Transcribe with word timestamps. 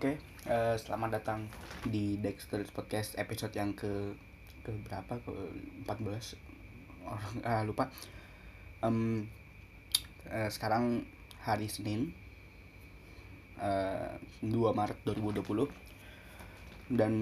Oke, 0.00 0.16
eh, 0.48 0.76
selamat 0.80 1.20
datang 1.20 1.44
di 1.84 2.16
Dexter 2.16 2.64
Podcast 2.72 3.20
episode 3.20 3.52
yang 3.52 3.76
ke 3.76 4.16
ke 4.64 4.72
berapa? 4.88 5.20
Ke 5.20 5.28
14 5.84 6.40
orang 7.04 7.36
ah, 7.44 7.60
lupa. 7.68 7.84
Em, 8.80 9.28
eh, 10.24 10.48
sekarang 10.48 11.04
hari 11.44 11.68
Senin 11.68 12.16
eh, 13.60 14.16
2 14.40 14.48
Maret 14.72 15.04
2020 15.04 15.68
dan 16.96 17.12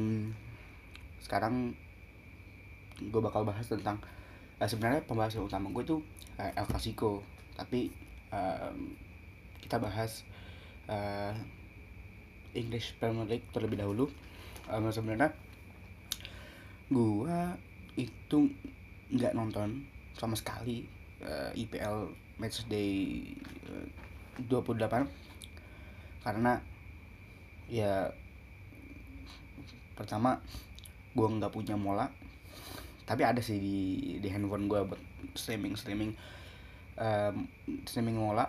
sekarang 1.19 1.75
gue 3.03 3.19
bakal 3.27 3.43
bahas 3.43 3.67
tentang 3.67 3.99
eh, 4.63 4.71
sebenarnya 4.71 5.03
pembahasan 5.03 5.43
utama 5.43 5.67
gue 5.75 5.83
itu 5.83 5.99
eh, 6.39 6.55
El 6.55 6.71
Clasico 6.71 7.27
tapi 7.59 7.91
em, 8.31 8.95
kita 9.67 9.83
bahas 9.83 10.23
eh, 10.87 11.58
English 12.57 12.97
Premier 12.97 13.27
League 13.29 13.47
terlebih 13.53 13.81
dahulu. 13.81 14.09
Um, 14.69 14.89
sebenarnya 14.93 15.33
gua 16.89 17.57
itu 17.97 18.53
nggak 19.13 19.33
nonton 19.33 19.89
sama 20.17 20.37
sekali 20.37 20.85
uh, 21.25 21.53
IPL 21.57 22.13
Matchday 22.37 23.25
uh, 23.69 23.87
28 24.47 25.09
karena 26.23 26.61
ya 27.69 28.13
pertama 29.97 30.41
gua 31.13 31.29
nggak 31.33 31.53
punya 31.53 31.75
mola. 31.77 32.09
Tapi 33.09 33.25
ada 33.25 33.41
sih 33.41 33.57
di 33.57 33.79
di 34.21 34.29
handphone 34.29 34.69
gua 34.69 34.85
buat 34.85 35.01
streaming 35.33 35.75
streaming 35.77 36.13
um, 37.01 37.49
streaming 37.89 38.21
mola. 38.21 38.49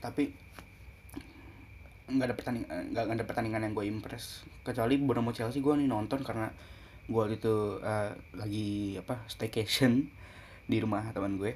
Tapi 0.00 0.49
nggak 2.10 2.26
ada 2.30 2.36
pertandingan 2.36 2.68
nggak 2.90 3.04
nggak 3.06 3.18
ada 3.22 3.26
pertandingan 3.26 3.62
yang 3.66 3.72
gue 3.74 3.86
impress. 3.86 4.42
Kecuali 4.66 4.98
Bournemouth 4.98 5.38
Chelsea 5.38 5.62
gue 5.62 5.74
nih 5.78 5.88
nonton 5.88 6.20
karena 6.26 6.50
gue 7.06 7.18
waktu 7.18 7.38
itu 7.38 7.78
eh, 7.82 8.10
lagi 8.34 8.68
apa 8.98 9.22
staycation 9.30 10.10
di 10.66 10.76
rumah 10.82 11.06
teman 11.14 11.38
gue. 11.38 11.54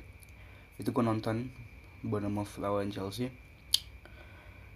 Itu 0.79 0.95
gue 0.95 1.05
nonton 1.05 1.51
Bournemouth 2.07 2.59
lawan 2.63 2.95
Chelsea. 2.95 3.31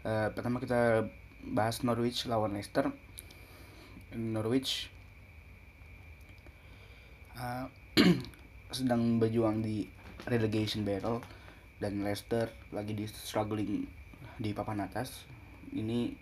Eh, 0.02 0.28
pertama 0.34 0.58
kita 0.58 1.06
bahas 1.54 1.82
Norwich 1.86 2.26
lawan 2.26 2.54
Leicester. 2.54 2.90
Norwich 4.14 4.90
eh, 7.38 7.66
sedang 8.76 9.22
berjuang 9.22 9.62
di 9.62 9.86
relegation 10.26 10.82
battle 10.82 11.22
dan 11.78 12.02
Leicester 12.02 12.50
lagi 12.74 12.92
di 12.92 13.06
struggling 13.06 13.86
di 14.38 14.50
papan 14.54 14.86
atas 14.86 15.26
ini 15.72 16.14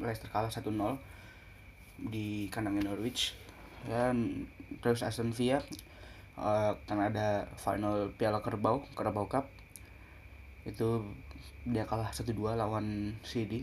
Leicester 0.00 0.30
kalah 0.30 0.50
1-0 0.50 0.70
di 2.10 2.50
kandangnya 2.50 2.92
Norwich. 2.92 3.36
Dan 3.84 4.48
terus 4.80 5.04
Aston 5.04 5.30
Villa 5.36 5.60
eh, 6.40 6.72
karena 6.88 7.04
ada 7.12 7.28
final 7.60 8.10
Piala 8.16 8.40
Kerbau 8.40 8.84
Kerbau 8.96 9.28
Cup 9.28 9.46
itu 10.64 11.04
dia 11.68 11.84
kalah 11.84 12.08
1-2 12.08 12.32
lawan 12.56 13.12
CD 13.20 13.60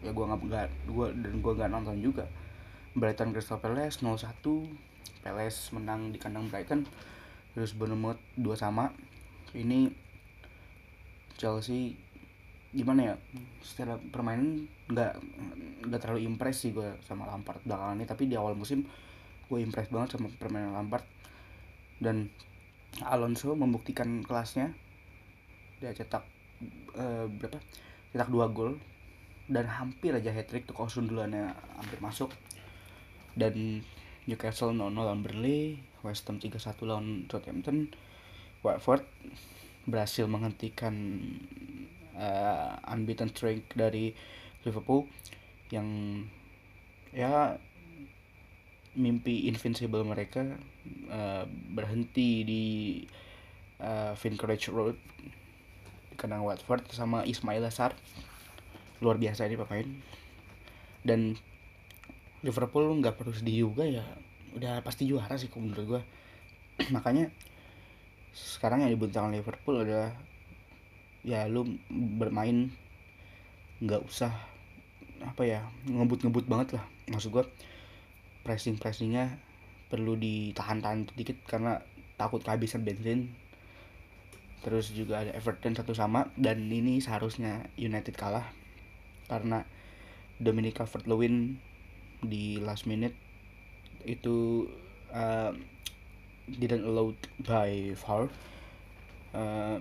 ya 0.00 0.14
gua 0.14 0.32
nggak 0.32 0.70
gua 0.88 1.12
dan 1.12 1.34
gua 1.42 1.52
nggak 1.58 1.70
nonton 1.70 1.98
juga. 2.00 2.24
Brighton 2.94 3.30
Crystal 3.30 3.62
Palace 3.62 4.02
0-1 4.02 4.26
Palace 5.22 5.70
menang 5.70 6.10
di 6.10 6.18
kandang 6.18 6.50
Brighton 6.50 6.86
terus 7.54 7.74
Bournemouth 7.76 8.18
2 8.38 8.46
sama. 8.56 8.94
Ini 9.50 9.90
Chelsea 11.36 11.98
gimana 12.70 13.00
ya 13.02 13.14
secara 13.58 13.98
permainan 13.98 14.70
nggak 14.86 15.12
nggak 15.90 16.00
terlalu 16.00 16.22
impress 16.30 16.62
sih 16.62 16.70
gue 16.70 16.86
sama 17.02 17.26
Lampard 17.26 17.62
belakangan 17.66 17.98
ini. 17.98 18.06
Tapi 18.06 18.22
di 18.30 18.34
awal 18.38 18.54
musim 18.54 18.86
gue 19.50 19.58
impress 19.58 19.90
banget 19.90 20.16
sama 20.16 20.30
permainan 20.38 20.74
Lampard. 20.74 21.04
Dan 22.00 22.30
Alonso 23.02 23.52
membuktikan 23.58 24.22
kelasnya. 24.22 24.72
Dia 25.82 25.92
cetak 25.92 26.24
eh, 26.94 27.26
berapa? 27.26 27.58
Cetak 28.14 28.30
dua 28.30 28.46
gol. 28.50 28.78
Dan 29.50 29.66
hampir 29.66 30.14
aja 30.14 30.30
hat 30.30 30.46
trick 30.46 30.70
tuh 30.70 30.78
kalau 30.78 30.86
sundulannya 30.86 31.50
hampir 31.74 31.98
masuk. 31.98 32.30
Dan 33.34 33.82
Newcastle 34.30 34.70
0-0 34.70 34.94
lawan 34.94 35.26
Burnley 35.26 35.80
West 36.06 36.28
Ham 36.28 36.38
3-1 36.38 36.86
lawan 36.86 37.26
Southampton 37.26 37.90
Watford 38.60 39.02
berhasil 39.88 40.28
menghentikan 40.28 40.94
uh, 42.20 42.76
unbeaten 42.92 43.32
streak 43.32 43.72
dari 43.72 44.12
Liverpool 44.68 45.08
yang 45.72 45.88
ya 47.10 47.56
mimpi 48.94 49.48
invincible 49.48 50.04
mereka 50.04 50.44
uh, 51.08 51.48
berhenti 51.48 52.44
di 52.44 52.64
uh, 53.80 54.12
Vicarage 54.18 54.68
Road 54.68 54.98
di 56.20 56.44
Watford 56.44 56.84
sama 56.92 57.24
Ismail 57.24 57.64
Assar. 57.64 57.96
Luar 59.00 59.16
biasa 59.16 59.48
ini 59.48 59.56
pemain. 59.56 59.88
Dan 61.00 61.32
Liverpool 62.44 62.92
nggak 63.00 63.16
perlu 63.16 63.32
sedih 63.32 63.72
juga 63.72 63.88
ya. 63.88 64.04
Udah 64.52 64.84
pasti 64.84 65.08
juara 65.08 65.40
sih 65.40 65.48
menurut 65.56 65.86
gue 65.86 66.02
makanya 66.96 67.30
sekarang 68.34 68.82
yang 68.84 68.92
dibentangkan 68.92 69.36
Liverpool 69.36 69.82
adalah 69.82 70.12
ya 71.20 71.44
lu 71.46 71.76
bermain 71.90 72.72
nggak 73.80 74.02
usah 74.04 74.32
apa 75.20 75.42
ya 75.44 75.60
ngebut-ngebut 75.88 76.48
banget 76.48 76.80
lah. 76.80 76.84
Maksud 77.12 77.30
gua 77.32 77.44
pressing 78.40 78.80
pressingnya 78.80 79.36
perlu 79.92 80.16
ditahan-tahan 80.16 81.12
sedikit 81.12 81.36
karena 81.44 81.84
takut 82.16 82.40
kehabisan 82.40 82.84
bensin. 82.84 83.32
Terus 84.60 84.92
juga 84.92 85.24
ada 85.24 85.32
Everton 85.32 85.72
satu 85.72 85.96
sama 85.96 86.28
dan 86.36 86.68
ini 86.68 87.00
seharusnya 87.00 87.68
United 87.80 88.16
kalah. 88.16 88.52
Karena 89.28 89.64
Dominic 90.40 90.80
Calvert-Lewin 90.80 91.56
di 92.20 92.60
last 92.60 92.84
minute 92.84 93.16
itu 94.04 94.68
uh, 95.12 95.52
didn't 96.48 96.84
allowed 96.84 97.16
by 97.44 97.92
VAR. 97.96 98.28
Uh, 99.30 99.80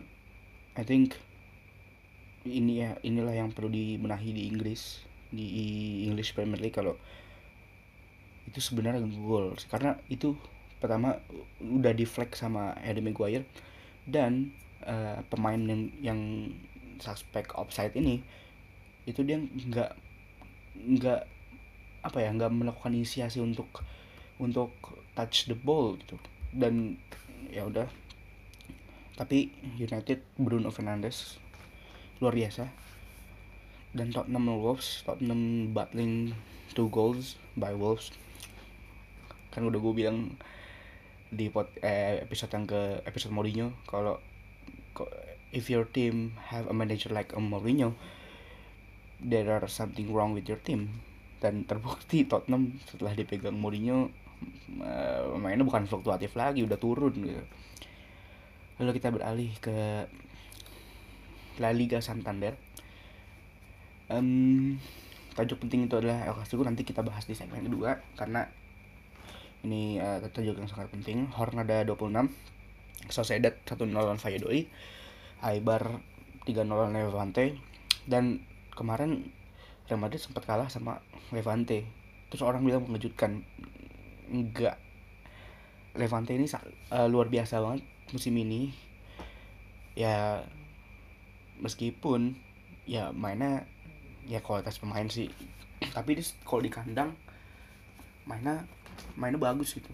I 0.75 0.83
think 0.83 1.17
ini 2.47 2.83
ya 2.85 2.95
inilah 3.03 3.35
yang 3.35 3.50
perlu 3.51 3.67
dibenahi 3.72 4.31
di 4.31 4.44
Inggris 4.47 5.03
di 5.29 5.45
English 6.07 6.33
Premier 6.33 6.57
League 6.57 6.75
kalau 6.75 6.95
itu 8.50 8.59
sebenarnya 8.63 9.05
gol 9.22 9.53
karena 9.69 10.00
itu 10.09 10.33
pertama 10.79 11.19
udah 11.61 11.94
di 11.94 12.07
flag 12.07 12.33
sama 12.33 12.73
Harry 12.81 13.03
Maguire 13.03 13.45
dan 14.07 14.55
uh, 14.88 15.22
pemain 15.28 15.59
yang 15.59 15.91
yang 15.99 16.19
suspek 16.97 17.53
offside 17.55 17.94
ini 17.94 18.23
itu 19.05 19.22
dia 19.22 19.38
nggak 19.39 19.91
nggak 20.79 21.22
apa 21.99 22.17
ya 22.23 22.29
nggak 22.31 22.51
melakukan 22.51 22.95
inisiasi 22.95 23.44
untuk 23.44 23.83
untuk 24.39 24.72
touch 25.13 25.51
the 25.51 25.57
ball 25.57 25.99
gitu. 25.99 26.16
Dan 26.55 26.95
ya 27.51 27.67
udah. 27.67 27.88
Tapi 29.19 29.51
United 29.75 30.23
Bruno 30.39 30.72
Fernandes 30.72 31.35
luar 32.19 32.35
biasa. 32.35 32.68
Dan 33.90 34.13
Tottenham 34.13 34.46
Wolves 34.53 35.02
Tottenham 35.02 35.74
battling 35.74 36.38
two 36.78 36.91
goals 36.93 37.40
by 37.58 37.73
Wolves. 37.73 38.14
Kan 39.49 39.66
udah 39.66 39.82
gue 39.82 39.93
bilang 40.05 40.38
di 41.29 41.49
pot, 41.49 41.70
eh, 41.82 42.22
episode 42.22 42.53
yang 42.53 42.66
ke 42.66 43.02
episode 43.05 43.34
Mourinho 43.34 43.73
kalau 43.85 44.17
if 45.53 45.70
your 45.70 45.85
team 45.85 46.34
have 46.49 46.66
a 46.70 46.76
manager 46.76 47.09
like 47.14 47.34
a 47.38 47.41
Mourinho 47.41 47.93
there 49.22 49.46
are 49.49 49.66
something 49.70 50.14
wrong 50.14 50.38
with 50.38 50.46
your 50.46 50.61
team. 50.61 51.02
Dan 51.40 51.64
terbukti 51.64 52.28
Tottenham 52.28 52.78
setelah 52.85 53.16
dipegang 53.16 53.58
Mourinho 53.58 54.11
eh, 54.85 55.22
mainnya 55.40 55.66
bukan 55.66 55.90
fluktuatif 55.90 56.38
lagi 56.38 56.61
udah 56.61 56.78
turun 56.78 57.16
gitu. 57.16 57.43
Lalu 58.79 58.91
kita 58.96 59.09
beralih 59.11 59.52
ke 59.59 60.08
La 61.59 61.76
Liga 61.76 62.00
Santander. 62.00 62.56
Em, 64.09 64.79
tajuk 65.38 65.61
penting 65.61 65.85
itu 65.85 66.00
adalah 66.00 66.26
El 66.26 66.34
Clasico. 66.34 66.64
Nanti 66.66 66.88
kita 66.88 67.06
bahas 67.06 67.28
di 67.28 67.35
segmen 67.38 67.67
kedua 67.67 68.00
karena 68.16 68.47
ini 69.67 70.00
eh, 70.00 70.23
tajuk 70.32 70.58
yang 70.58 70.72
sangat 70.72 70.90
penting. 70.90 71.28
Hornada 71.35 71.84
26 71.84 72.32
Sociedad 73.11 73.56
1-0 73.64 73.91
lawan 73.96 74.20
Valladolid 74.20 74.67
Aibar 75.40 76.03
3-0 76.44 76.67
lawan 76.67 76.91
Levante 76.91 77.56
dan 78.08 78.44
kemarin 78.76 79.32
Real 79.88 80.00
Madrid 80.00 80.20
sempat 80.20 80.44
kalah 80.44 80.67
sama 80.67 81.00
Levante. 81.32 81.88
Terus 82.29 82.44
orang 82.44 82.64
bilang 82.67 82.85
mengejutkan 82.85 83.44
enggak. 84.29 84.78
Levante 85.96 86.35
ini 86.35 86.47
eh, 86.47 87.08
luar 87.08 87.32
biasa 87.32 87.64
banget 87.64 87.84
musim 88.12 88.35
ini. 88.35 88.72
Ya 89.96 90.44
meskipun 91.59 92.35
ya 92.90 93.14
mainnya 93.14 93.67
ya 94.26 94.41
kualitas 94.41 94.79
pemain 94.79 95.06
sih. 95.08 95.29
Tapi 95.79 96.20
dia 96.20 96.26
kalau 96.44 96.64
di 96.64 96.72
kandang 96.72 97.16
mainnya 98.28 98.64
mainnya 99.16 99.40
bagus 99.40 99.76
gitu. 99.78 99.91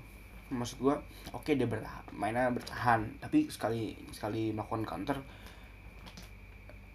Maksud 0.53 0.77
gua 0.81 1.01
oke 1.33 1.51
dia 1.51 1.67
bertahan 1.67 2.05
mainnya 2.13 2.49
bertahan. 2.53 3.05
Tapi 3.21 3.49
sekali 3.49 3.97
sekali 4.13 4.53
melakukan 4.53 4.85
counter 4.85 5.17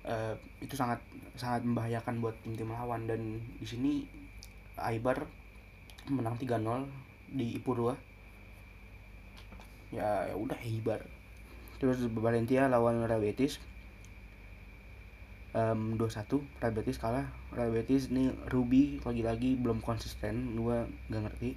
uh, 0.06 0.34
itu 0.62 0.75
sangat 0.75 1.02
sangat 1.34 1.66
membahayakan 1.66 2.23
buat 2.23 2.34
tim 2.43 2.55
tim 2.55 2.70
lawan. 2.70 3.06
Dan 3.11 3.43
di 3.58 3.66
sini 3.66 3.93
Aibar 4.81 5.28
menang 6.08 6.40
3-0 6.40 6.88
di 7.37 7.61
Ipurua. 7.61 7.94
Ya 9.90 10.31
ya 10.31 10.34
udah 10.38 10.56
Aibar 10.62 11.02
terus 11.81 12.05
Valencia 12.12 12.69
lawan 12.69 13.00
Real 13.08 13.25
Betis 13.25 13.56
um, 15.55 15.99
2-1 15.99 16.62
Real 16.62 16.75
Betis 16.75 16.99
kalah. 16.99 17.26
Real 17.55 17.70
Betis 17.75 18.11
ini 18.11 18.31
Ruby 18.50 19.02
lagi-lagi 19.02 19.58
belum 19.58 19.82
konsisten 19.82 20.55
gua 20.58 20.87
gak 21.11 21.26
ngerti. 21.26 21.50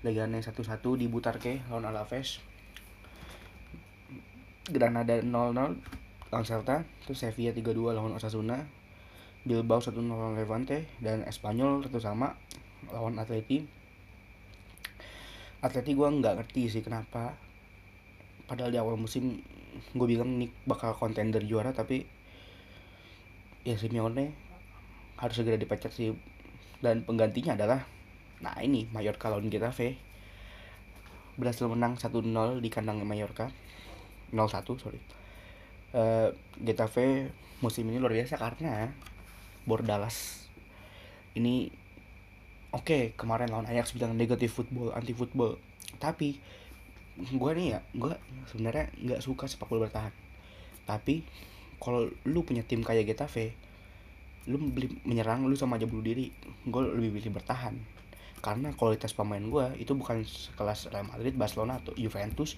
Legane 0.00 0.40
1-1 0.40 0.56
di 0.96 1.06
Butarque 1.06 1.60
lawan 1.68 1.86
Alaves. 1.86 2.40
Granada 4.70 5.20
0-0 5.20 5.28
lawan 6.30 6.44
Celta. 6.46 6.82
Terus 7.04 7.18
Sevilla 7.20 7.52
3-2 7.52 7.96
lawan 7.96 8.16
Osasuna. 8.16 8.64
Bilbao 9.44 9.80
1-0 9.82 10.00
lawan 10.08 10.40
Levante. 10.40 10.88
Dan 10.98 11.22
Espanyol 11.28 11.84
satu 11.84 12.00
sama 12.00 12.32
lawan 12.88 13.20
Atleti. 13.20 13.68
Atleti 15.60 15.92
gue 15.92 16.08
nggak 16.08 16.40
ngerti 16.40 16.72
sih 16.72 16.80
kenapa. 16.80 17.36
Padahal 18.48 18.72
di 18.72 18.80
awal 18.80 18.96
musim 18.96 19.36
gue 19.92 20.06
bilang 20.08 20.40
nih 20.40 20.50
bakal 20.66 20.96
kontender 20.96 21.44
juara 21.44 21.70
tapi 21.70 22.02
ya 23.66 23.76
Simeone 23.76 24.32
harus 25.20 25.34
segera 25.36 25.60
dipecat 25.60 25.92
sih. 25.92 26.12
Dan 26.80 27.04
penggantinya 27.04 27.54
adalah 27.56 27.84
Nah 28.40 28.56
ini 28.64 28.88
Mallorca 28.90 29.28
lawan 29.28 29.52
Getafe. 29.52 30.00
Berhasil 31.36 31.68
menang 31.68 31.96
1-0 31.96 32.24
di 32.60 32.68
kandang 32.72 33.04
Mallorca. 33.04 33.52
0-1 34.32 34.80
sorry. 34.80 35.00
Uh, 35.92 36.32
Getafe 36.60 37.28
musim 37.60 37.84
ini 37.92 38.00
luar 38.00 38.16
biasa 38.16 38.40
karena 38.40 38.88
Bordalas 39.68 40.48
ini 41.36 41.68
oke 42.72 42.86
okay, 42.86 43.02
kemarin 43.18 43.52
lawan 43.52 43.68
Ajax 43.68 43.92
bilang 43.92 44.16
negatif 44.16 44.56
football 44.56 44.94
anti 44.96 45.12
football 45.12 45.60
tapi 46.00 46.40
gue 47.20 47.50
nih 47.52 47.76
ya 47.76 47.80
gue 47.92 48.14
sebenarnya 48.48 48.88
nggak 48.96 49.20
suka 49.20 49.44
sepak 49.50 49.68
bola 49.68 49.90
bertahan. 49.90 50.14
Tapi 50.88 51.26
kalau 51.80 52.06
lu 52.28 52.44
punya 52.44 52.62
tim 52.62 52.84
kayak 52.84 53.08
Getafe 53.08 53.56
lu 54.48 54.56
beli 54.56 54.88
menyerang 55.04 55.48
lu 55.48 55.56
sama 55.56 55.76
aja 55.76 55.84
bunuh 55.84 56.04
diri 56.04 56.32
gue 56.64 56.82
lebih 56.96 57.20
pilih 57.20 57.40
bertahan 57.40 57.76
karena 58.40 58.72
kualitas 58.72 59.12
pemain 59.12 59.40
gue 59.40 59.66
itu 59.76 59.92
bukan 59.92 60.24
sekelas 60.24 60.88
Real 60.88 61.04
Madrid, 61.04 61.36
Barcelona 61.36 61.76
atau 61.76 61.92
Juventus 61.92 62.56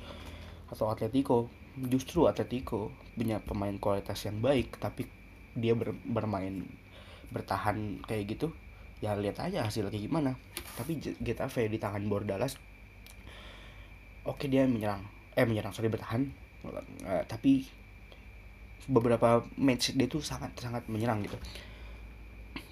atau 0.70 0.88
Atletico. 0.88 1.50
Justru 1.74 2.30
Atletico 2.30 2.94
punya 3.18 3.42
pemain 3.42 3.74
kualitas 3.76 4.22
yang 4.22 4.38
baik, 4.38 4.78
tapi 4.78 5.10
dia 5.58 5.74
ber, 5.74 5.92
bermain 6.06 6.64
bertahan 7.34 8.00
kayak 8.06 8.38
gitu. 8.38 8.54
Ya 9.02 9.18
lihat 9.18 9.42
aja 9.42 9.66
hasilnya 9.66 9.90
kayak 9.90 10.06
gimana. 10.06 10.38
Tapi 10.78 11.02
Getafe 11.18 11.66
di 11.66 11.82
tangan 11.82 12.06
Bordalas, 12.06 12.54
oke 14.22 14.46
dia 14.46 14.64
menyerang, 14.70 15.02
eh 15.34 15.42
menyerang 15.42 15.74
sorry 15.74 15.90
bertahan, 15.90 16.30
uh, 16.70 17.26
tapi 17.26 17.66
beberapa 18.90 19.46
match 19.54 19.94
dia 19.94 20.10
tuh 20.10 20.22
sangat 20.24 20.54
sangat 20.58 20.86
menyerang 20.90 21.22
gitu. 21.22 21.38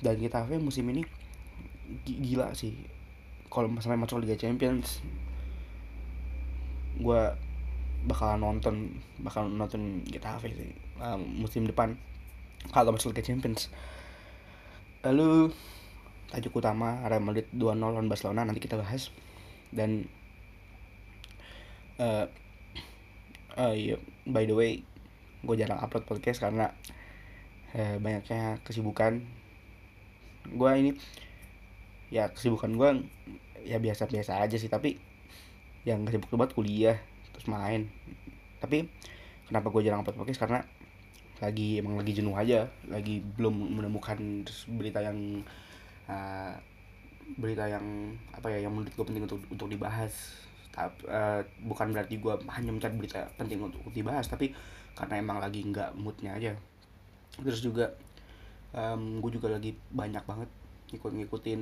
Dan 0.02 0.18
Getafe 0.18 0.58
musim 0.58 0.88
ini 0.90 1.06
gila 2.06 2.54
sih. 2.56 2.74
Kalau 3.50 3.66
sampai 3.82 3.98
masuk 3.98 4.22
Liga 4.22 4.38
Champions 4.38 5.02
gue 7.00 7.22
bakal 8.04 8.36
nonton 8.36 9.00
bakal 9.24 9.48
nonton 9.48 10.04
Getafe 10.04 10.52
sih 10.52 10.72
uh, 11.00 11.16
musim 11.16 11.64
depan 11.64 11.96
kalau 12.74 12.92
masuk 12.94 13.14
Liga 13.14 13.24
Champions. 13.24 13.70
Lalu 15.00 15.54
tajuk 16.30 16.60
utama 16.60 17.02
Real 17.08 17.24
Madrid 17.24 17.48
2-0 17.56 17.80
lawan 17.80 18.06
Barcelona 18.06 18.46
nanti 18.46 18.62
kita 18.62 18.76
bahas. 18.76 19.10
Dan 19.70 20.06
uh, 22.02 22.26
uh, 23.56 23.74
iya, 23.74 23.96
by 24.26 24.44
the 24.44 24.54
way 24.54 24.82
gue 25.40 25.54
jarang 25.56 25.80
upload 25.80 26.04
podcast 26.04 26.40
karena 26.40 26.72
uh, 27.76 27.96
banyaknya 28.00 28.60
kesibukan. 28.64 29.24
Gue 30.50 30.70
ini 30.76 30.90
ya 32.10 32.28
kesibukan 32.32 32.74
gue 32.74 32.90
ya 33.62 33.78
biasa-biasa 33.78 34.40
aja 34.40 34.56
sih 34.56 34.66
tapi 34.66 34.98
yang 35.86 36.02
kesibukan 36.04 36.36
banget 36.36 36.52
kuliah 36.56 36.98
terus 37.32 37.46
main. 37.48 37.88
Tapi 38.60 38.88
kenapa 39.48 39.72
gue 39.72 39.82
jarang 39.84 40.04
upload 40.04 40.20
podcast? 40.20 40.42
Karena 40.44 40.60
lagi 41.40 41.80
emang 41.80 41.96
lagi 41.96 42.12
jenuh 42.12 42.36
aja 42.36 42.68
lagi 42.92 43.24
belum 43.24 43.80
menemukan 43.80 44.44
berita 44.76 45.00
yang 45.00 45.40
uh, 46.04 46.52
berita 47.40 47.64
yang 47.64 48.12
apa 48.36 48.52
ya 48.52 48.68
yang 48.68 48.76
menurut 48.76 48.92
gue 48.92 49.06
penting 49.08 49.24
untuk 49.24 49.40
untuk 49.48 49.68
dibahas. 49.72 50.12
Uh, 50.80 51.42
bukan 51.66 51.92
berarti 51.92 52.22
gue 52.22 52.30
hanya 52.56 52.70
mencari 52.70 52.94
berita 52.94 53.26
penting 53.36 53.58
untuk 53.58 53.82
dibahas 53.90 54.24
tapi 54.30 54.54
karena 55.00 55.14
emang 55.16 55.40
lagi 55.40 55.64
nggak 55.64 55.96
moodnya 55.96 56.36
aja. 56.36 56.52
Terus 57.40 57.64
juga 57.64 57.96
um, 58.76 59.24
gue 59.24 59.40
juga 59.40 59.48
lagi 59.48 59.72
banyak 59.88 60.24
banget 60.28 60.50
ngikut 60.90 61.12
ngikutin 61.16 61.60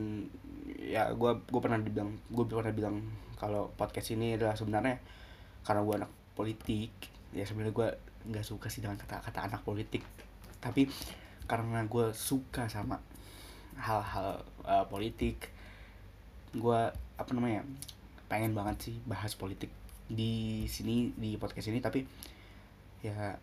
ya 0.89 1.13
gue 1.13 1.31
gue 1.45 1.61
pernah 1.61 1.77
dibilang 1.77 2.17
gue 2.33 2.45
pernah 2.49 2.73
bilang 2.73 2.97
kalau 3.37 3.69
podcast 3.77 4.17
ini 4.17 4.41
adalah 4.41 4.57
sebenarnya 4.57 4.99
karena 5.63 5.85
gue 5.85 5.95
anak 6.01 6.13
politik 6.33 6.91
ya 7.37 7.45
sebenarnya 7.45 7.77
gue 7.77 7.89
nggak 8.33 8.45
suka 8.45 8.67
sih 8.73 8.83
dengan 8.83 8.99
kata-kata 8.99 9.47
anak 9.47 9.63
politik. 9.63 10.03
Tapi 10.59 10.91
karena 11.47 11.87
gue 11.87 12.13
suka 12.13 12.67
sama 12.67 12.99
hal-hal 13.79 14.43
uh, 14.67 14.85
politik 14.91 15.55
gue 16.51 16.81
apa 16.93 17.31
namanya 17.37 17.63
pengen 18.27 18.53
banget 18.57 18.91
sih 18.91 18.97
bahas 19.07 19.39
politik 19.39 19.71
di 20.09 20.65
sini 20.67 21.15
di 21.15 21.39
podcast 21.39 21.71
ini. 21.71 21.79
Tapi 21.79 22.03
ya 23.05 23.39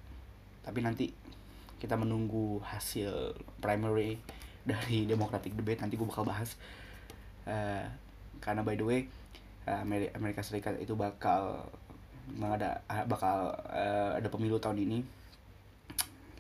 tapi 0.66 0.82
nanti 0.82 1.14
kita 1.78 1.96
menunggu 2.00 2.58
hasil 2.66 3.38
primary 3.62 4.18
dari 4.66 5.06
Democratic 5.12 5.54
Debate. 5.54 5.86
Nanti 5.86 5.96
gue 6.00 6.08
bakal 6.08 6.26
bahas 6.26 6.58
uh, 7.46 7.86
karena 8.42 8.66
by 8.66 8.76
the 8.76 8.86
way 8.86 9.02
uh, 9.70 9.86
Amerika 10.18 10.42
Serikat 10.42 10.82
itu 10.82 10.98
bakal 10.98 11.70
mengada 12.26 12.82
bakal 13.06 13.54
uh, 13.70 14.18
ada 14.18 14.28
pemilu 14.34 14.58
tahun 14.58 14.82
ini. 14.82 15.00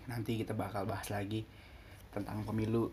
Nanti 0.09 0.41
kita 0.41 0.57
bakal 0.57 0.89
bahas 0.89 1.09
lagi 1.13 1.45
tentang 2.09 2.41
pemilu 2.41 2.89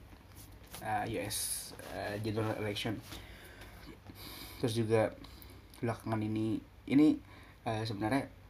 uh, 0.85 1.05
US 1.09 1.73
uh, 1.97 2.21
general 2.21 2.52
election. 2.61 3.00
Terus 4.61 4.76
juga 4.76 5.09
belakangan 5.81 6.21
ini 6.21 6.61
ini 6.87 7.17
uh, 7.64 7.83
sebenarnya 7.83 8.41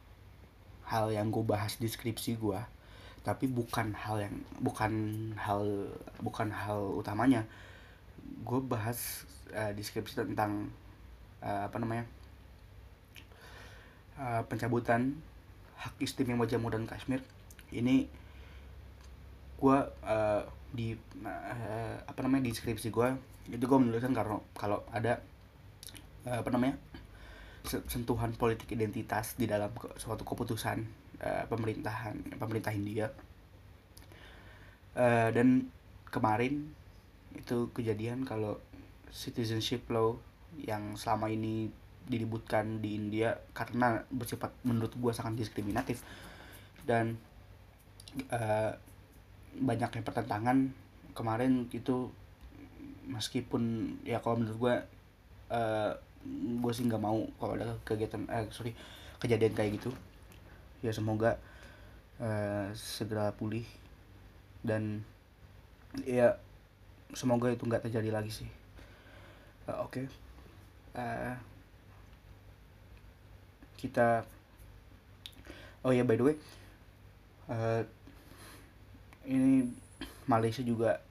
hal 0.89 1.11
yang 1.11 1.31
gue 1.31 1.43
bahas 1.45 1.79
di 1.79 1.87
skripsi 1.87 2.39
gue 2.39 2.59
tapi 3.23 3.47
bukan 3.47 3.95
hal 3.95 4.19
yang 4.19 4.35
bukan 4.59 4.91
hal 5.39 5.87
bukan 6.19 6.51
hal 6.51 6.99
utamanya. 6.99 7.47
Gue 8.43 8.59
bahas 8.59 9.23
uh, 9.55 9.71
deskripsi 9.71 10.27
tentang 10.27 10.67
uh, 11.39 11.63
apa 11.71 11.79
namanya 11.79 12.03
uh, 14.19 14.43
pencabutan 14.43 15.15
hak 15.79 15.95
istimewa 16.03 16.43
Jammu 16.43 16.67
dan 16.67 16.83
Kashmir. 16.83 17.23
Ini 17.71 18.11
gue 19.55 19.77
uh, 20.03 20.43
di 20.75 20.91
uh, 21.23 21.95
apa 22.03 22.19
namanya 22.27 22.51
di 22.51 22.51
deskripsi 22.51 22.91
gue 22.91 23.09
itu 23.55 23.63
gue 23.63 23.79
menuliskan 23.79 24.11
kalau 24.11 24.43
kalau 24.51 24.83
ada 24.91 25.23
uh, 26.27 26.43
apa 26.43 26.49
namanya 26.51 26.75
sentuhan 27.63 28.35
politik 28.35 28.75
identitas 28.75 29.39
di 29.39 29.47
dalam 29.47 29.71
suatu 29.95 30.27
keputusan 30.27 30.77
uh, 31.23 31.43
pemerintahan 31.47 32.35
pemerintah 32.35 32.75
India. 32.75 33.07
Uh, 34.93 35.33
dan 35.33 35.71
kemarin 36.13 36.69
itu 37.33 37.73
kejadian 37.73 38.27
kalau 38.27 38.61
citizenship 39.09 39.89
law 39.89 40.13
yang 40.61 40.93
selama 40.93 41.33
ini 41.33 41.73
diributkan 42.05 42.83
di 42.83 42.99
India 42.99 43.33
karena 43.55 44.03
bersifat 44.11 44.53
menurut 44.67 44.93
gue 44.93 45.11
sangat 45.15 45.39
diskriminatif 45.39 46.03
dan 46.83 47.15
uh, 48.29 48.75
banyak 49.57 49.89
yang 49.97 50.05
pertentangan 50.05 50.57
kemarin 51.15 51.71
itu 51.71 52.11
meskipun 53.07 53.95
ya 54.03 54.19
kalau 54.19 54.41
menurut 54.43 54.57
gue 54.59 54.75
uh, 55.55 55.91
gue 56.25 56.71
sih 56.71 56.87
nggak 56.87 57.03
mau 57.03 57.27
kalau 57.35 57.59
ada 57.59 57.75
kegiatan 57.83 58.23
eh 58.31 58.47
sorry 58.49 58.71
kejadian 59.19 59.55
kayak 59.55 59.79
gitu 59.79 59.91
ya 60.83 60.91
semoga 60.91 61.39
uh, 62.19 62.71
segera 62.75 63.31
pulih 63.35 63.67
dan 64.63 65.03
ya 66.07 66.39
semoga 67.13 67.51
itu 67.51 67.63
nggak 67.67 67.87
terjadi 67.87 68.09
lagi 68.11 68.31
sih 68.31 68.49
uh, 69.67 69.83
oke 69.83 70.03
okay. 70.03 70.05
uh, 70.95 71.35
kita 73.79 74.23
oh 75.83 75.91
ya 75.91 76.07
by 76.07 76.15
the 76.15 76.23
way 76.23 76.35
uh, 77.51 77.83
ini 79.27 79.71
Malaysia 80.27 80.63
juga 80.63 81.03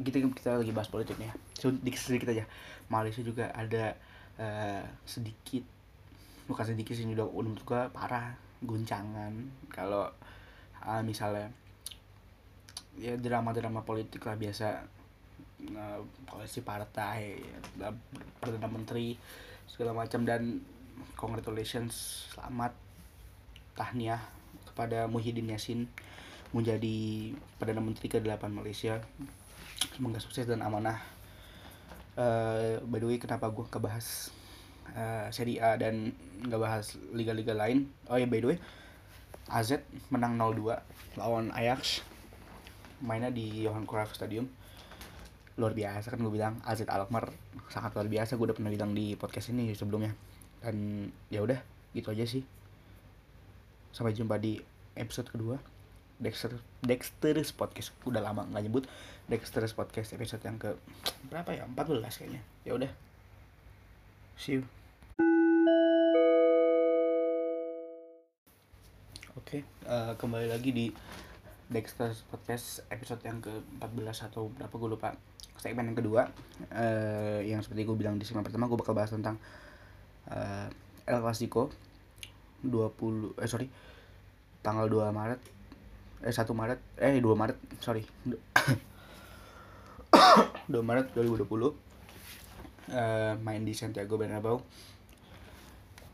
kita 0.00 0.24
kita 0.32 0.50
lagi 0.60 0.72
bahas 0.72 0.88
politik 0.88 1.16
nih 1.20 1.28
ya. 1.28 1.34
Sedikit 1.56 2.00
sedikit 2.00 2.28
aja. 2.32 2.44
Malaysia 2.88 3.20
juga 3.20 3.52
ada 3.52 3.96
uh, 4.40 4.84
sedikit 5.04 5.64
bukan 6.46 6.64
sedikit 6.64 6.94
sih 6.94 7.06
udah 7.10 7.26
menurut 7.26 7.62
gua 7.66 7.90
parah 7.90 8.38
guncangan 8.62 9.34
kalau 9.68 10.06
uh, 10.86 11.02
misalnya 11.02 11.50
ya 12.96 13.18
drama-drama 13.20 13.84
politik 13.84 14.24
lah 14.24 14.38
biasa 14.38 14.86
uh, 15.76 16.00
koalisi 16.24 16.64
partai 16.64 17.36
perdana 18.40 18.70
menteri 18.70 19.18
segala 19.68 19.92
macam 19.92 20.24
dan 20.24 20.62
congratulations 21.18 22.24
selamat 22.32 22.72
tahniah 23.76 24.22
kepada 24.64 25.04
Muhyiddin 25.10 25.52
Yassin 25.52 25.84
menjadi 26.56 27.32
perdana 27.60 27.84
menteri 27.84 28.08
ke-8 28.08 28.48
Malaysia 28.48 29.04
semoga 29.94 30.18
sukses 30.18 30.48
dan 30.48 30.64
amanah. 30.64 30.98
Uh, 32.16 32.80
by 32.88 32.96
the 32.96 33.06
way 33.06 33.20
kenapa 33.20 33.52
gue 33.52 33.68
kebahas 33.68 34.32
uh, 34.96 35.28
Serie 35.28 35.60
A 35.60 35.76
dan 35.76 36.16
nggak 36.42 36.60
bahas 36.60 36.96
liga-liga 37.12 37.52
lain? 37.52 37.92
Oh 38.08 38.16
ya 38.16 38.24
by 38.24 38.40
the 38.40 38.56
way 38.56 38.58
AZ 39.46 39.78
menang 40.10 40.34
0-2 40.40 40.74
lawan 41.20 41.54
Ajax. 41.54 42.02
Mainnya 43.04 43.30
di 43.30 43.62
Johan 43.62 43.86
Cruyff 43.86 44.16
Stadium. 44.16 44.50
Luar 45.60 45.76
biasa 45.76 46.10
kan 46.10 46.18
gue 46.18 46.32
bilang 46.32 46.58
AZ 46.66 46.82
Alkmaar 46.82 47.30
sangat 47.70 47.94
luar 47.94 48.08
biasa. 48.10 48.34
Gue 48.34 48.50
udah 48.50 48.56
pernah 48.56 48.72
bilang 48.72 48.90
di 48.96 49.14
podcast 49.14 49.54
ini 49.54 49.70
sebelumnya. 49.76 50.16
Dan 50.58 51.06
ya 51.30 51.44
udah 51.44 51.60
gitu 51.94 52.10
aja 52.10 52.26
sih. 52.26 52.42
Sampai 53.94 54.16
jumpa 54.16 54.40
di 54.40 54.58
episode 54.96 55.28
kedua 55.30 55.75
Dexter 56.16 56.56
Dexter's 56.80 57.52
podcast. 57.52 57.92
Udah 58.08 58.24
lama 58.24 58.48
nggak 58.48 58.64
nyebut 58.64 58.84
Dexter's 59.28 59.76
podcast 59.76 60.16
episode 60.16 60.40
yang 60.48 60.56
ke 60.56 60.72
berapa 61.28 61.52
ya? 61.52 61.64
14 61.68 62.00
kayaknya. 62.00 62.42
Ya 62.64 62.72
udah. 62.72 62.90
See 64.40 64.60
you. 64.60 64.62
Oke, 69.36 69.60
okay, 69.60 69.86
uh, 69.86 70.10
eh, 70.10 70.12
kembali 70.16 70.48
lagi 70.48 70.72
di 70.72 70.86
Dexter's 71.70 72.24
Podcast 72.26 72.82
episode 72.88 73.22
yang 73.22 73.38
ke-14 73.38 74.32
atau 74.32 74.48
berapa 74.50 74.74
gue 74.74 74.90
lupa. 74.96 75.14
Segmen 75.60 75.92
yang 75.92 75.98
kedua 75.98 76.28
uh, 76.72 77.40
yang 77.44 77.60
seperti 77.60 77.84
gue 77.84 77.96
bilang 77.96 78.16
di 78.16 78.24
segmen 78.24 78.44
pertama 78.44 78.68
gue 78.68 78.76
bakal 78.76 78.92
bahas 78.96 79.12
tentang 79.12 79.40
uh, 80.28 80.68
El 81.08 81.18
Clasico 81.24 81.72
20 82.60 83.40
eh 83.40 83.48
sorry 83.48 83.66
tanggal 84.60 84.90
2 84.90 85.16
Maret 85.16 85.55
eh 86.22 86.32
1 86.32 86.52
Maret. 86.54 86.80
Eh 86.96 87.20
2 87.20 87.24
Maret 87.36 87.58
sorry. 87.80 88.04
2 90.70 90.80
Maret 90.82 91.12
2020 91.14 91.86
uh, 92.92 93.34
main 93.42 93.62
di 93.64 93.74
Santiago 93.74 94.16
Bernabeu. 94.16 94.62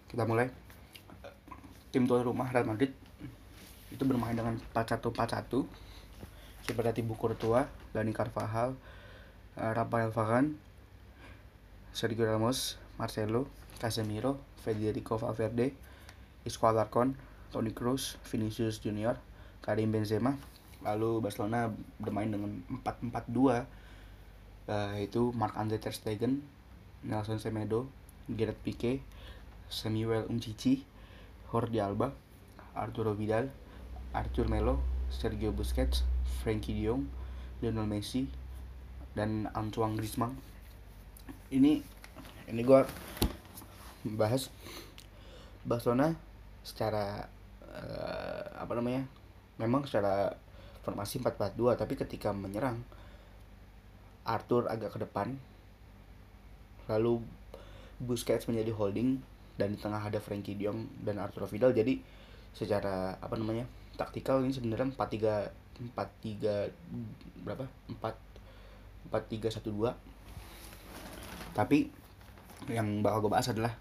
Kita 0.09 0.25
mulai. 0.25 0.49
Tim 1.93 2.09
tuan 2.09 2.25
rumah 2.25 2.49
Real 2.49 2.65
Madrid 2.65 2.93
itu 3.93 4.03
bermain 4.09 4.33
dengan 4.33 4.57
4-1-4-1 4.73 5.69
seperti 6.65 7.03
Thibaut 7.03 7.21
Courtois, 7.21 7.69
Dani 7.93 8.17
Carvajal, 8.17 8.73
uh, 9.61 9.73
Rafael 9.77 10.09
Varane, 10.09 10.57
Sergio 11.93 12.25
Ramos, 12.25 12.81
Marcelo, 12.97 13.51
Casemiro, 13.77 14.41
Federico 14.65 15.21
Valverde, 15.21 15.77
Isco 16.49 16.71
Alarcon, 16.71 17.19
Toni 17.53 17.77
Kroos, 17.77 18.17
Vinicius 18.25 18.81
Junior, 18.81 19.21
Karim 19.63 19.95
Benzema. 19.95 20.35
Lalu 20.83 21.23
Barcelona 21.23 21.71
bermain 22.03 22.27
dengan 22.27 22.59
4-4-2 22.83 23.63
uh, 24.67 24.99
itu 24.99 25.31
Marc 25.31 25.55
Andre 25.55 25.79
ter 25.79 25.95
Stegen, 25.95 26.43
Nelson 27.07 27.39
Semedo, 27.39 27.87
Gerard 28.27 28.59
Pique, 28.67 28.99
Samuel 29.71 30.27
Umtiti, 30.27 30.83
Jordi 31.51 31.79
Alba, 31.79 32.11
Arturo 32.75 33.15
Vidal, 33.15 33.49
Arthur 34.13 34.51
Melo, 34.51 34.83
Sergio 35.09 35.55
Busquets, 35.55 36.05
Frankie 36.43 36.75
De 36.75 36.93
Lionel 37.63 37.87
Messi, 37.87 38.27
dan 39.15 39.49
Antoine 39.55 39.95
Griezmann. 39.95 40.35
Ini 41.53 41.85
ini 42.49 42.61
gue 42.65 42.81
bahas 44.19 44.51
Barcelona 45.63 46.17
secara 46.67 47.31
uh, 47.71 48.45
apa 48.59 48.73
namanya 48.75 49.07
memang 49.63 49.87
secara 49.87 50.35
formasi 50.83 51.23
4-4-2 51.23 51.79
tapi 51.79 51.95
ketika 51.95 52.35
menyerang 52.35 52.83
Arthur 54.27 54.67
agak 54.67 54.95
ke 54.95 54.99
depan. 55.03 55.39
Lalu 56.91 57.23
Busquets 58.03 58.51
menjadi 58.51 58.75
holding 58.75 59.23
dan 59.55 59.71
di 59.71 59.79
tengah 59.79 60.03
ada 60.03 60.19
Frankie 60.19 60.59
De 60.59 60.67
dan 61.07 61.23
Arturo 61.23 61.47
Vidal. 61.47 61.71
Jadi 61.71 62.03
secara 62.53 63.15
apa 63.23 63.35
namanya 63.39 63.65
taktikal 63.95 64.43
ini 64.43 64.51
sebenarnya 64.51 64.93
4 64.93 64.99
3 64.99 65.95
4 65.95 65.95
3 65.95 67.47
berapa? 67.47 67.65
4 67.89 67.97
4 69.09 69.35
3 69.39 69.63
1 69.63 69.71
2 69.71 70.13
tapi 71.53 71.93
yang 72.71 73.05
bakal 73.05 73.29
gue 73.29 73.33
bahas 73.37 73.53
adalah 73.53 73.77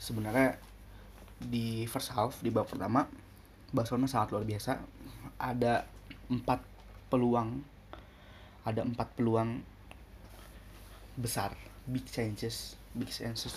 sebenarnya 0.00 0.58
di 1.40 1.86
first 1.86 2.10
half 2.16 2.42
di 2.42 2.50
babak 2.50 2.74
pertama 2.74 3.06
Barcelona 3.70 4.06
sangat 4.10 4.34
luar 4.34 4.44
biasa. 4.46 4.78
Ada 5.40 5.86
empat 6.30 6.60
peluang 7.10 7.62
ada 8.62 8.84
empat 8.84 9.08
peluang 9.18 9.62
besar. 11.18 11.56
Big 11.88 12.06
chances 12.06 12.80
big 12.94 13.10
chances. 13.10 13.54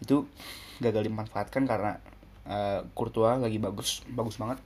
Itu 0.00 0.28
gagal 0.80 1.08
dimanfaatkan 1.08 1.64
karena 1.64 2.00
uh, 2.48 2.84
Courtois 2.96 3.40
lagi 3.40 3.60
bagus 3.60 4.04
bagus 4.08 4.36
banget. 4.40 4.58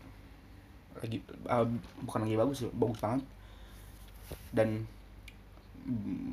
Lagi 1.01 1.19
uh, 1.51 1.67
bukan 2.07 2.21
lagi 2.27 2.37
bagus 2.39 2.59
bagus 2.71 2.99
banget. 3.03 3.23
Dan 4.55 4.87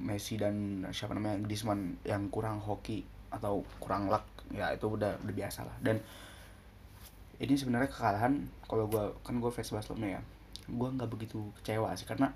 Messi 0.04 0.36
dan 0.36 0.86
siapa 0.92 1.16
namanya 1.16 1.40
Griezmann 1.40 1.98
yang 2.04 2.28
kurang 2.28 2.60
hoki 2.60 3.02
atau 3.32 3.64
kurang 3.80 4.12
luck 4.12 4.28
ya 4.52 4.76
itu 4.76 4.86
udah 4.86 5.18
udah 5.24 5.34
biasa 5.34 5.66
lah. 5.66 5.78
Dan 5.82 5.98
ini 7.38 7.54
sebenarnya 7.54 7.90
kekalahan 7.90 8.50
kalau 8.66 8.90
gue 8.90 9.04
kan 9.22 9.38
gue 9.38 9.52
fans 9.54 9.70
Barcelona 9.70 10.18
ya. 10.18 10.22
Gue 10.68 10.90
nggak 10.90 11.10
begitu 11.10 11.54
kecewa 11.62 11.94
sih 11.94 12.10
karena 12.10 12.34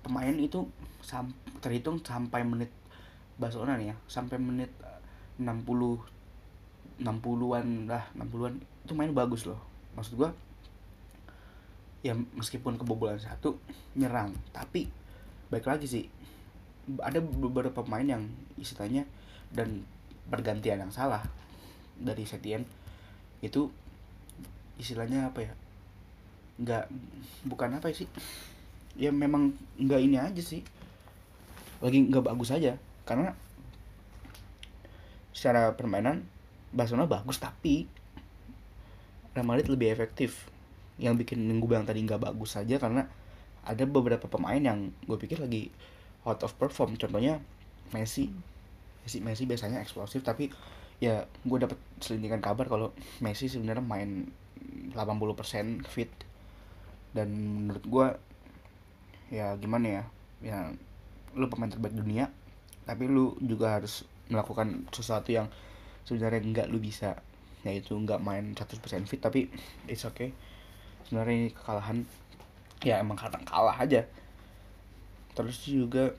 pemain 0.00 0.32
itu 0.32 0.64
sam 1.04 1.28
terhitung 1.60 2.00
sampai 2.00 2.40
menit 2.46 2.72
Barcelona 3.36 3.76
nih 3.76 3.92
ya 3.92 3.96
sampai 4.08 4.40
menit 4.40 4.72
60 5.40 6.00
60-an 7.00 7.88
lah 7.88 8.04
60-an 8.12 8.54
itu 8.86 8.92
main 8.92 9.12
bagus 9.12 9.48
loh. 9.48 9.60
Maksud 9.96 10.14
gue 10.20 10.30
ya 12.00 12.16
meskipun 12.16 12.78
kebobolan 12.80 13.20
satu 13.20 13.58
nyerang. 13.98 14.32
Tapi 14.54 14.88
baik 15.50 15.66
lagi 15.66 15.86
sih 15.90 16.04
ada 17.02 17.20
beberapa 17.20 17.84
pemain 17.84 18.06
yang 18.06 18.24
istilahnya 18.56 19.04
dan 19.52 19.84
pergantian 20.30 20.80
yang 20.86 20.92
salah 20.94 21.26
dari 22.00 22.24
Setien 22.24 22.64
itu 23.40 23.72
istilahnya 24.76 25.32
apa 25.32 25.44
ya? 25.44 25.52
Nggak 26.60 26.84
bukan 27.48 27.76
apa 27.76 27.92
sih. 27.92 28.08
Ya 28.96 29.12
memang 29.12 29.56
nggak 29.80 30.00
ini 30.00 30.16
aja 30.20 30.42
sih. 30.44 30.64
Lagi 31.80 31.98
nggak 32.08 32.24
bagus 32.28 32.52
aja. 32.52 32.76
Karena 33.08 33.32
secara 35.32 35.72
permainan 35.72 36.24
Barcelona 36.70 37.08
bagus 37.08 37.40
tapi 37.40 37.88
Real 39.32 39.46
Madrid 39.46 39.72
lebih 39.72 39.88
efektif. 39.88 40.48
Yang 41.00 41.24
bikin 41.24 41.48
gue 41.48 41.68
bilang 41.68 41.88
tadi 41.88 42.04
nggak 42.04 42.20
bagus 42.20 42.60
saja 42.60 42.76
karena 42.76 43.08
ada 43.64 43.84
beberapa 43.88 44.28
pemain 44.28 44.60
yang 44.60 44.92
gue 45.08 45.16
pikir 45.16 45.40
lagi 45.40 45.72
out 46.28 46.44
of 46.44 46.52
perform. 46.60 46.96
Contohnya 47.00 47.40
Messi. 47.96 48.28
Messi 49.04 49.18
Messi 49.24 49.48
biasanya 49.48 49.80
eksplosif 49.80 50.20
tapi 50.20 50.52
ya 51.00 51.24
gue 51.24 51.58
dapet 51.58 51.80
selintingan 52.04 52.44
kabar 52.44 52.68
kalau 52.68 52.92
Messi 53.24 53.48
sebenarnya 53.48 53.82
main 53.82 54.28
80% 54.92 55.88
fit. 55.88 56.12
Dan 57.10 57.28
menurut 57.34 57.84
gue 57.88 58.06
ya 59.32 59.56
gimana 59.56 59.86
ya 59.88 60.04
ya 60.40 60.58
lu 61.34 61.46
pemain 61.46 61.70
terbaik 61.70 61.94
dunia 61.94 62.26
tapi 62.82 63.06
lu 63.06 63.38
juga 63.38 63.78
harus 63.78 64.02
melakukan 64.26 64.90
sesuatu 64.90 65.30
yang 65.30 65.48
sebenarnya 66.04 66.44
nggak 66.44 66.68
lu 66.68 66.78
bisa. 66.78 67.18
Yaitu 67.64 67.96
nggak 67.96 68.20
main 68.20 68.52
100% 68.52 69.08
fit 69.08 69.20
tapi 69.20 69.48
it's 69.88 70.04
okay. 70.04 70.36
Sebenarnya 71.08 71.48
ini 71.48 71.50
kekalahan. 71.50 72.04
Ya 72.80 73.00
emang 73.00 73.16
karena 73.16 73.40
kalah 73.44 73.76
aja. 73.76 74.04
Terus 75.36 75.64
juga 75.64 76.12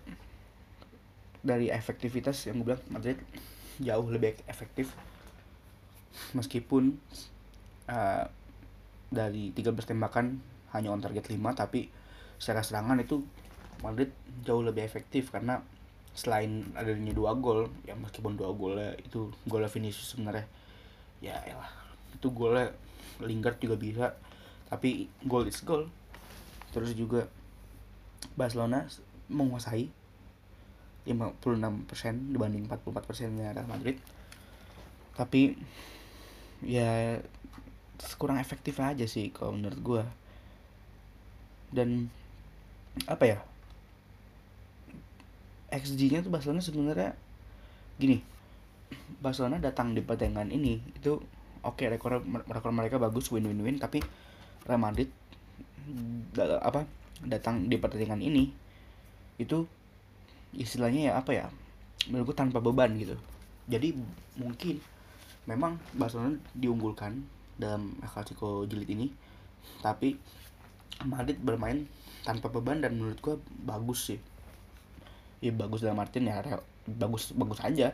dari 1.41 1.73
efektivitas 1.73 2.45
yang 2.45 2.61
gue 2.61 2.73
bilang 2.73 2.83
Madrid 2.93 3.17
jauh 3.81 4.07
lebih 4.07 4.37
efektif. 4.47 4.93
Meskipun 6.37 6.95
uh, 7.89 8.25
dari 9.11 9.51
13 9.51 9.75
tembakan 9.95 10.39
hanya 10.71 10.93
on 10.93 11.03
target 11.03 11.27
5 11.27 11.35
tapi 11.57 11.91
secara 12.39 12.63
serangan 12.63 12.97
itu 13.03 13.21
Madrid 13.83 14.15
jauh 14.45 14.63
lebih 14.63 14.87
efektif 14.87 15.33
karena 15.33 15.59
selain 16.11 16.67
adanya 16.75 17.15
dua 17.15 17.35
gol 17.39 17.71
ya 17.87 17.95
meskipun 17.95 18.35
dua 18.35 18.51
golnya 18.51 18.91
itu 18.99 19.31
golnya 19.47 19.71
Vinicius 19.71 20.11
sebenarnya 20.15 20.43
ya 21.23 21.39
elah 21.47 21.71
itu 22.11 22.27
golnya 22.35 22.75
Lingard 23.23 23.59
juga 23.63 23.75
bisa 23.79 24.07
tapi 24.71 25.11
gol 25.27 25.51
is 25.51 25.59
goal. 25.67 25.91
Terus 26.71 26.95
juga 26.95 27.27
Barcelona 28.39 28.87
menguasai 29.27 29.91
56% 31.05 32.33
dibanding 32.33 32.69
44% 32.69 33.37
nya 33.37 33.53
Real 33.55 33.67
Madrid. 33.69 33.97
Tapi 35.17 35.57
ya 36.61 37.17
kurang 38.17 38.37
efektif 38.37 38.77
aja 38.81 39.05
sih 39.05 39.29
kalau 39.29 39.53
menurut 39.53 39.79
gue 39.81 40.03
dan 41.73 42.09
apa 43.07 43.23
ya? 43.25 43.39
XG-nya 45.71 46.19
tuh 46.19 46.33
Barcelona 46.33 46.59
sebenarnya 46.59 47.15
gini 47.95 48.19
Barcelona 49.23 49.61
datang 49.61 49.95
di 49.95 50.03
pertandingan 50.03 50.51
ini 50.51 50.83
itu 50.99 51.15
oke 51.63 51.79
okay, 51.79 51.87
rekor 51.87 52.19
rekor 52.51 52.71
mereka 52.75 52.99
bagus 52.99 53.31
win 53.31 53.47
win 53.47 53.63
win 53.63 53.77
tapi 53.79 54.03
Real 54.67 54.81
Madrid 54.81 55.07
apa 56.59 56.83
datang 57.23 57.71
di 57.71 57.79
pertandingan 57.79 58.19
ini 58.19 58.51
itu 59.39 59.63
istilahnya 60.55 61.11
ya 61.11 61.13
apa 61.19 61.31
ya 61.31 61.45
menurutku 62.09 62.35
tanpa 62.35 62.59
beban 62.59 62.91
gitu. 62.97 63.15
Jadi 63.69 63.95
mungkin 64.35 64.81
memang 65.45 65.77
Barcelona 65.95 66.37
diunggulkan 66.57 67.23
dalam 67.55 67.93
El 68.01 68.09
Clasico 68.09 68.65
jilid 68.65 68.89
ini 68.89 69.07
tapi 69.85 70.17
Madrid 71.05 71.37
bermain 71.41 71.85
tanpa 72.25 72.49
beban 72.49 72.81
dan 72.81 72.97
menurut 72.97 73.17
gua 73.21 73.35
bagus 73.65 74.13
sih. 74.13 74.19
Ya 75.41 75.53
bagus 75.53 75.81
dalam 75.81 76.01
artian 76.01 76.29
ya 76.29 76.41
bagus 76.85 77.33
bagus 77.33 77.61
aja. 77.61 77.93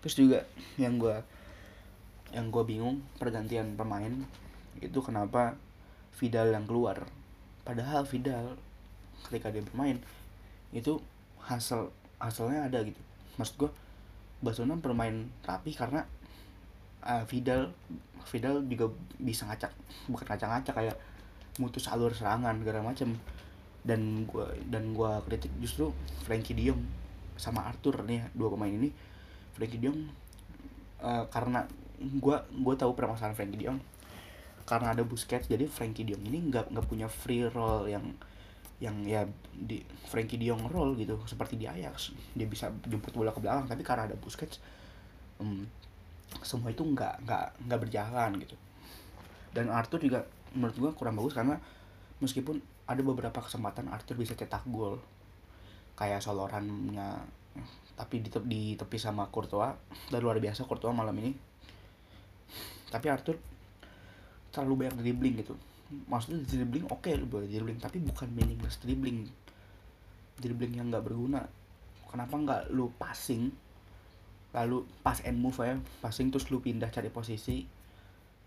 Terus 0.00 0.14
juga 0.16 0.38
yang 0.76 1.00
gua 1.00 1.24
yang 2.32 2.48
gua 2.52 2.64
bingung 2.64 3.04
pergantian 3.16 3.76
pemain 3.76 4.12
itu 4.80 4.98
kenapa 5.00 5.56
Vidal 6.14 6.54
yang 6.54 6.64
keluar. 6.68 7.04
Padahal 7.66 8.06
Vidal 8.06 8.56
ketika 9.28 9.50
dia 9.50 9.64
bermain 9.64 9.98
itu 10.74 10.98
hasil 11.38 11.88
hasilnya 12.18 12.66
ada 12.66 12.82
gitu. 12.82 12.98
Maksud 13.38 13.54
gue 13.56 13.70
Barcelona 14.44 14.76
bermain 14.76 15.30
rapi 15.46 15.72
karena 15.72 16.04
uh, 17.04 17.24
Vidal 17.24 17.72
Vidal 18.28 18.64
juga 18.68 18.88
bisa 19.20 19.44
ngacak 19.48 19.72
bukan 20.08 20.26
ngacak-ngacak 20.28 20.74
kayak 20.74 20.96
mutus 21.60 21.86
alur 21.86 22.10
serangan 22.10 22.56
segala 22.58 22.82
macam 22.82 23.14
dan 23.84 24.24
gua 24.24 24.48
dan 24.68 24.96
gua 24.96 25.20
kritik 25.28 25.52
justru 25.60 25.92
Frankie 26.24 26.56
Dion 26.56 26.80
sama 27.36 27.68
Arthur 27.68 28.04
nih 28.04 28.26
dua 28.32 28.52
pemain 28.52 28.72
ini. 28.72 28.90
Frankie 29.54 29.78
Dion 29.78 30.08
uh, 31.04 31.24
karena 31.30 31.68
gua 32.18 32.42
gua 32.50 32.74
tahu 32.74 32.96
permasalahan 32.96 33.36
Frankie 33.36 33.60
Dion 33.60 33.78
karena 34.64 34.96
ada 34.96 35.04
Busquets 35.04 35.46
jadi 35.46 35.68
Frankie 35.68 36.08
Dion 36.08 36.24
ini 36.24 36.48
nggak 36.48 36.72
nggak 36.72 36.86
punya 36.88 37.06
free 37.06 37.44
roll 37.44 37.84
yang 37.84 38.16
yang 38.82 39.06
ya 39.06 39.22
di 39.54 39.80
Frankie 40.10 40.34
De 40.34 40.50
Jong 40.50 40.66
roll 40.66 40.98
gitu 40.98 41.18
seperti 41.24 41.54
di 41.54 41.66
Ajax. 41.70 42.10
Dia 42.34 42.46
bisa 42.50 42.70
jemput 42.86 43.14
bola 43.14 43.30
ke 43.30 43.38
belakang 43.38 43.70
tapi 43.70 43.82
karena 43.86 44.10
ada 44.10 44.16
Busquets 44.18 44.58
um, 45.38 45.62
semua 46.42 46.74
itu 46.74 46.82
nggak 46.82 47.22
nggak 47.26 47.46
nggak 47.70 47.80
berjalan 47.80 48.30
gitu. 48.42 48.56
Dan 49.54 49.70
Arthur 49.70 50.02
juga 50.02 50.26
menurut 50.54 50.76
gua 50.78 50.90
kurang 50.94 51.14
bagus 51.18 51.34
karena 51.34 51.58
meskipun 52.18 52.58
ada 52.90 53.00
beberapa 53.00 53.38
kesempatan 53.38 53.88
Arthur 53.90 54.18
bisa 54.18 54.34
cetak 54.34 54.66
gol 54.68 54.98
kayak 55.94 56.18
solorannya 56.18 57.22
tapi 57.94 58.18
di, 58.18 58.30
di 58.50 58.62
tepi 58.74 58.98
sama 58.98 59.30
Courtois 59.30 59.78
dan 60.10 60.18
luar 60.18 60.42
biasa 60.42 60.66
Courtois 60.66 60.90
malam 60.90 61.14
ini. 61.22 61.30
Tapi 62.90 63.06
Arthur 63.10 63.38
terlalu 64.50 64.86
banyak 64.86 64.98
dribbling 65.02 65.34
gitu 65.42 65.54
maksudnya 66.08 66.42
dribbling 66.48 66.88
oke 66.88 67.04
okay, 67.04 67.14
lu 67.18 67.28
boleh 67.28 67.46
dribbling 67.46 67.78
tapi 67.78 68.00
bukan 68.00 68.28
meaningless 68.32 68.80
dribbling. 68.80 69.28
Dribbling 70.40 70.80
yang 70.80 70.88
nggak 70.90 71.04
berguna. 71.04 71.46
Kenapa 72.08 72.34
nggak 72.34 72.62
lu 72.72 72.90
passing 72.96 73.50
lalu 74.54 74.86
pass 75.02 75.18
and 75.26 75.34
move 75.42 75.58
ya 75.58 75.74
passing 75.98 76.30
terus 76.30 76.46
lu 76.46 76.62
pindah 76.62 76.86
cari 76.86 77.10
posisi 77.10 77.66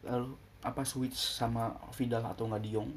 lalu 0.08 0.32
apa 0.63 0.88
switch 0.88 1.19
sama 1.19 1.76
Vidal 1.91 2.23
atau 2.23 2.47
nggak 2.47 2.63
Diong 2.63 2.91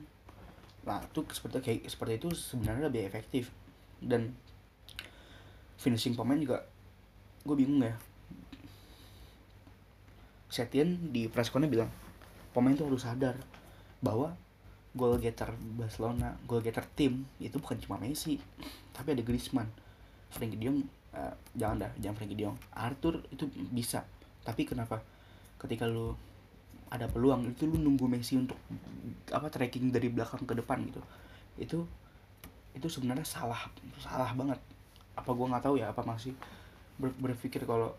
nah 0.81 0.96
itu 1.05 1.20
seperti 1.29 1.61
kayak 1.61 1.92
seperti 1.92 2.12
itu 2.16 2.29
sebenarnya 2.33 2.88
lebih 2.88 3.05
efektif. 3.05 3.53
Dan 4.00 4.33
finishing 5.76 6.16
pemain 6.16 6.40
juga 6.40 6.64
gue 7.44 7.57
bingung 7.57 7.85
ya. 7.85 7.96
Setien 10.48 11.12
di 11.12 11.29
pressconnya 11.29 11.68
bilang 11.68 11.92
pemain 12.57 12.74
tuh 12.74 12.88
harus 12.88 13.05
sadar 13.05 13.37
bahwa 14.01 14.33
goal 14.97 15.21
getter 15.23 15.55
Barcelona, 15.79 16.35
goal 16.51 16.65
getter 16.65 16.83
tim 16.99 17.23
itu 17.39 17.55
bukan 17.63 17.79
cuma 17.79 18.01
Messi, 18.01 18.41
tapi 18.91 19.15
ada 19.15 19.23
Griezmann, 19.23 19.71
Frankie 20.35 20.59
De 20.59 20.67
uh, 20.67 20.75
jangan 21.55 21.87
dah, 21.87 21.91
jangan 22.03 22.17
Frankie 22.19 22.35
De 22.35 22.51
Arthur 22.75 23.23
itu 23.31 23.47
bisa, 23.71 24.03
tapi 24.43 24.67
kenapa? 24.67 24.99
Ketika 25.61 25.87
lu 25.87 26.17
ada 26.91 27.07
peluang 27.07 27.47
itu 27.47 27.71
lu 27.71 27.79
nunggu 27.79 28.11
Messi 28.11 28.35
untuk 28.35 28.59
apa 29.31 29.47
tracking 29.47 29.95
dari 29.95 30.11
belakang 30.11 30.43
ke 30.43 30.59
depan 30.59 30.83
gitu, 30.91 31.01
itu 31.61 31.79
itu 32.75 32.87
sebenarnya 32.91 33.23
salah 33.23 33.71
salah 34.03 34.35
banget. 34.35 34.59
Apa 35.15 35.31
gua 35.37 35.55
nggak 35.55 35.65
tahu 35.71 35.79
ya 35.79 35.95
apa 35.95 36.03
masih 36.03 36.35
ber, 36.99 37.15
berpikir 37.15 37.63
kalau 37.63 37.95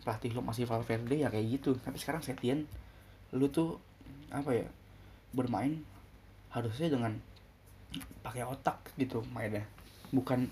pelatih 0.00 0.32
lo 0.32 0.40
masih 0.40 0.64
Valverde 0.64 1.20
ya 1.20 1.28
kayak 1.28 1.60
gitu. 1.60 1.76
Tapi 1.76 2.00
sekarang 2.00 2.24
Setien 2.24 2.64
lu 3.36 3.52
tuh 3.52 3.76
apa 4.32 4.56
ya 4.56 4.66
bermain 5.30 5.82
harusnya 6.50 6.90
dengan 6.90 7.18
pakai 8.22 8.46
otak 8.46 8.94
gitu 8.98 9.22
mainnya. 9.30 9.66
Bukan 10.10 10.50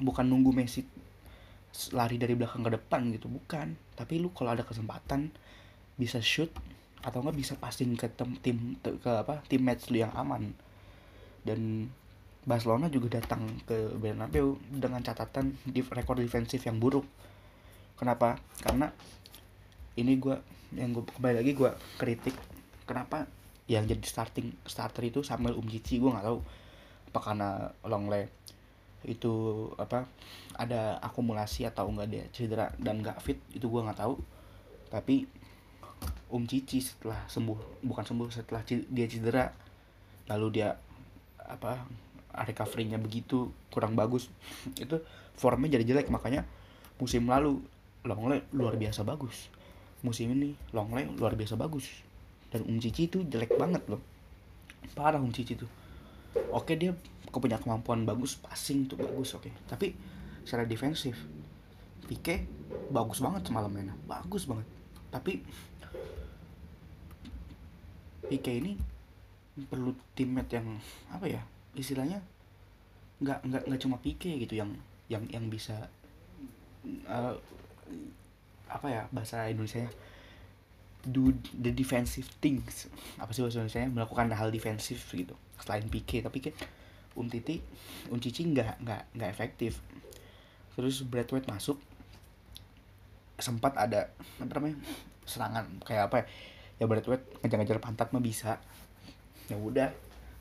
bukan 0.00 0.24
nunggu 0.24 0.56
Messi 0.56 0.84
lari 1.94 2.18
dari 2.18 2.34
belakang 2.34 2.64
ke 2.66 2.70
depan 2.76 3.12
gitu 3.14 3.28
bukan. 3.28 3.76
Tapi 3.96 4.20
lu 4.20 4.32
kalau 4.32 4.52
ada 4.52 4.64
kesempatan 4.64 5.32
bisa 6.00 6.18
shoot 6.24 6.48
atau 7.00 7.24
enggak 7.24 7.36
bisa 7.36 7.52
passing 7.56 7.96
ke 7.96 8.12
tim, 8.12 8.36
tim 8.44 8.58
ke 8.80 9.10
apa 9.10 9.40
tim 9.48 9.60
match 9.64 9.88
lu 9.92 10.00
yang 10.00 10.12
aman. 10.16 10.52
Dan 11.40 11.88
Barcelona 12.44 12.88
juga 12.88 13.20
datang 13.20 13.44
ke 13.68 13.96
Bernabeu 14.00 14.56
dengan 14.72 15.04
catatan 15.04 15.56
di 15.64 15.84
rekor 15.84 16.16
defensif 16.16 16.64
yang 16.64 16.80
buruk. 16.80 17.04
Kenapa? 18.00 18.40
Karena 18.64 18.88
ini 20.00 20.16
gue 20.16 20.36
yang 20.72 20.96
gue 20.96 21.04
kembali 21.04 21.36
lagi 21.44 21.52
gue 21.52 21.70
kritik 21.98 22.32
kenapa 22.86 23.26
yang 23.70 23.86
jadi 23.86 24.02
starting 24.02 24.50
starter 24.66 25.06
itu 25.06 25.22
Samuel 25.22 25.54
Umtiti 25.54 26.02
gue 26.02 26.10
nggak 26.10 26.26
tahu 26.26 26.42
apa 27.10 27.18
karena 27.22 27.70
Longley 27.86 28.26
itu 29.06 29.32
apa 29.78 30.10
ada 30.58 30.98
akumulasi 30.98 31.64
atau 31.70 31.86
enggak 31.88 32.08
dia 32.10 32.24
cedera 32.34 32.74
dan 32.82 32.98
nggak 32.98 33.22
fit 33.22 33.38
itu 33.54 33.70
gue 33.70 33.80
nggak 33.86 34.02
tahu. 34.02 34.18
Tapi 34.90 35.38
Um 36.30 36.46
Cici 36.46 36.80
setelah 36.80 37.26
sembuh 37.26 37.82
bukan 37.84 38.04
sembuh 38.06 38.28
setelah 38.30 38.62
dia 38.66 39.06
cedera 39.10 39.50
lalu 40.30 40.62
dia 40.62 40.72
apa 41.42 41.82
recovery-nya 42.46 43.02
begitu 43.02 43.50
kurang 43.68 43.98
bagus 43.98 44.30
itu 44.82 44.98
formnya 45.38 45.78
jadi 45.78 45.94
jelek. 45.94 46.10
Makanya 46.10 46.42
musim 46.98 47.26
lalu 47.30 47.62
Longley 48.02 48.42
luar 48.50 48.74
biasa 48.74 49.06
bagus. 49.06 49.46
Musim 50.02 50.34
ini 50.34 50.58
Longley 50.74 51.06
luar 51.18 51.38
biasa 51.38 51.54
bagus 51.54 52.09
dan 52.50 52.66
Um 52.66 52.82
Cici 52.82 53.06
itu 53.06 53.22
jelek 53.26 53.54
banget 53.54 53.82
loh. 53.86 54.02
Parah 54.94 55.22
Um 55.22 55.30
Cici 55.30 55.54
tuh. 55.54 55.70
Oke 56.50 56.74
dia 56.78 56.94
punya 57.30 57.62
kemampuan 57.62 58.02
bagus 58.02 58.34
passing 58.38 58.90
tuh 58.90 58.98
bagus 58.98 59.38
oke. 59.38 59.50
Tapi 59.70 59.94
secara 60.42 60.66
defensif 60.66 61.14
Pique 62.10 62.42
bagus 62.90 63.22
banget 63.22 63.46
semalam 63.46 63.70
mainnya. 63.70 63.94
Bagus 64.04 64.50
banget. 64.50 64.66
Tapi 65.14 65.42
Pique 68.26 68.50
ini 68.50 68.74
perlu 69.70 69.94
teammate 70.14 70.58
yang 70.58 70.78
apa 71.10 71.26
ya 71.26 71.42
istilahnya 71.74 72.22
nggak 73.20 73.46
nggak 73.46 73.62
nggak 73.68 73.80
cuma 73.82 73.96
Pique 74.02 74.32
gitu 74.38 74.58
yang 74.58 74.74
yang 75.10 75.26
yang 75.30 75.46
bisa 75.50 75.90
uh, 77.06 77.34
apa 78.70 78.86
ya 78.86 79.02
bahasa 79.10 79.50
Indonesia 79.50 79.90
do 81.06 81.32
the 81.56 81.72
defensive 81.72 82.28
things. 82.40 82.88
Apa 83.16 83.32
sih 83.32 83.40
bahasa 83.40 83.64
Indonesia 83.64 83.88
melakukan 83.88 84.28
hal 84.36 84.52
defensif 84.52 85.00
gitu. 85.12 85.32
Selain 85.60 85.84
PK 85.88 86.24
tapi 86.24 86.38
kan 86.44 86.54
Umtiti 87.16 87.60
Uncici 88.12 88.46
nggak 88.48 88.84
nggak 88.84 89.02
nggak 89.16 89.30
efektif. 89.30 89.80
Terus 90.76 91.02
Bradway 91.04 91.42
masuk. 91.48 91.80
Sempat 93.40 93.76
ada 93.80 94.12
apa 94.36 94.52
namanya 94.60 94.76
serangan 95.24 95.64
kayak 95.84 96.12
apa 96.12 96.16
ya? 96.20 96.24
Ya 96.80 96.84
Bradway 96.88 97.20
ngejar-ngejar 97.40 97.80
pantat 97.80 98.12
mah 98.12 98.22
bisa. 98.22 98.60
Ya 99.48 99.56
udah 99.56 99.90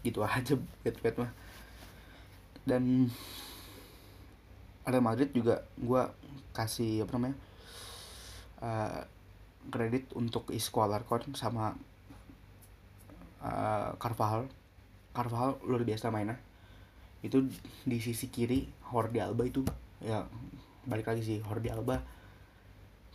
gitu 0.04 0.24
aja 0.24 0.56
Bradway 0.84 1.14
mah. 1.16 1.32
Dan 2.68 3.08
Real 4.84 5.06
Madrid 5.06 5.30
juga 5.32 5.64
gue 5.78 6.02
kasih 6.50 7.06
apa 7.06 7.12
namanya 7.16 7.38
uh, 8.64 9.02
kredit 9.68 10.16
untuk 10.16 10.48
Isco 10.56 10.80
Alarcon 10.80 11.36
sama 11.36 11.76
uh, 13.44 13.92
Carvajal. 14.00 14.48
Carvajal 15.12 15.60
luar 15.68 15.84
biasa 15.84 16.08
mainnya. 16.08 16.40
Itu 17.20 17.44
di 17.84 18.00
sisi 18.00 18.32
kiri 18.32 18.64
Jordi 18.88 19.20
Alba 19.20 19.44
itu 19.44 19.68
ya 20.00 20.24
balik 20.88 21.12
lagi 21.12 21.22
sih 21.28 21.38
Jordi 21.44 21.68
Alba 21.68 22.00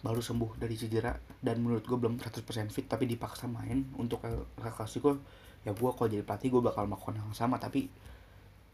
baru 0.05 0.21
sembuh 0.21 0.61
dari 0.61 0.77
cedera 0.77 1.17
dan 1.41 1.65
menurut 1.65 1.89
gue 1.89 1.97
belum 1.97 2.21
100% 2.21 2.45
fit 2.69 2.85
tapi 2.85 3.09
dipaksa 3.09 3.49
main 3.49 3.89
untuk 3.97 4.21
El 4.29 4.45
Clasico. 4.61 5.17
Ya 5.65 5.73
gue 5.73 5.91
kalau 5.97 6.09
jadi 6.13 6.21
pelatih 6.21 6.53
gue 6.53 6.61
bakal 6.61 6.85
melakukan 6.85 7.25
hal 7.25 7.33
sama 7.33 7.57
tapi 7.57 7.89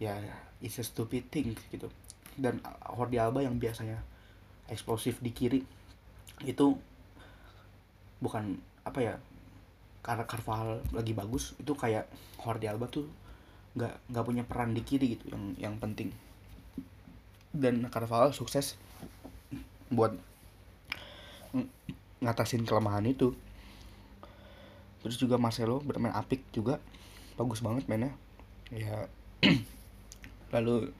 ya 0.03 0.19
it's 0.59 0.83
a 0.83 0.85
stupid 0.85 1.31
thing 1.31 1.55
gitu. 1.71 1.87
Dan 2.35 2.59
Jordi 2.83 3.23
Alba 3.23 3.47
yang 3.47 3.63
biasanya 3.63 4.03
eksplosif 4.67 5.23
di 5.23 5.31
kiri 5.31 5.63
itu 6.43 6.67
bukan 8.21 8.61
apa 8.85 8.99
ya 9.01 9.15
karena 10.01 10.25
Carvalho 10.25 10.81
lagi 10.97 11.13
bagus 11.13 11.53
itu 11.61 11.77
kayak 11.77 12.09
Jordi 12.41 12.69
Alba 12.69 12.89
tuh 12.89 13.05
nggak 13.77 14.11
nggak 14.13 14.25
punya 14.25 14.43
peran 14.49 14.73
di 14.73 14.81
kiri 14.81 15.17
gitu 15.17 15.33
yang 15.33 15.45
yang 15.57 15.75
penting. 15.77 16.13
Dan 17.53 17.85
Carvalho 17.93 18.33
sukses 18.33 18.81
buat 19.91 20.15
ngatasin 22.23 22.65
kelemahan 22.65 23.05
itu. 23.09 23.35
Terus 25.01 25.17
juga 25.17 25.41
Marcelo 25.41 25.81
bermain 25.81 26.13
apik 26.13 26.45
juga 26.53 26.81
bagus 27.37 27.65
banget 27.65 27.89
mainnya. 27.89 28.13
Ya 28.69 29.09
lalu 30.55 30.93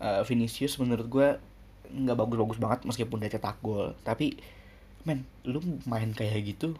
uh, 0.00 0.22
Vinicius 0.24 0.76
menurut 0.76 1.06
gue 1.08 1.28
nggak 1.86 2.18
bagus-bagus 2.18 2.58
banget 2.58 2.80
meskipun 2.84 3.20
dia 3.20 3.32
cetak 3.32 3.60
gol. 3.64 3.96
Tapi 4.04 4.36
men 5.06 5.22
lu 5.46 5.62
main 5.86 6.10
kayak 6.10 6.42
gitu 6.42 6.74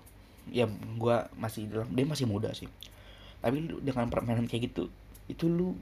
ya 0.50 0.66
gue 0.70 1.16
masih 1.38 1.70
dalam 1.70 1.88
dia 1.94 2.06
masih 2.06 2.26
muda 2.26 2.50
sih. 2.52 2.66
Tapi 3.38 3.62
lu 3.62 3.78
dengan 3.78 4.10
permainan 4.10 4.50
kayak 4.50 4.74
gitu 4.74 4.90
itu 5.30 5.46
lu 5.46 5.78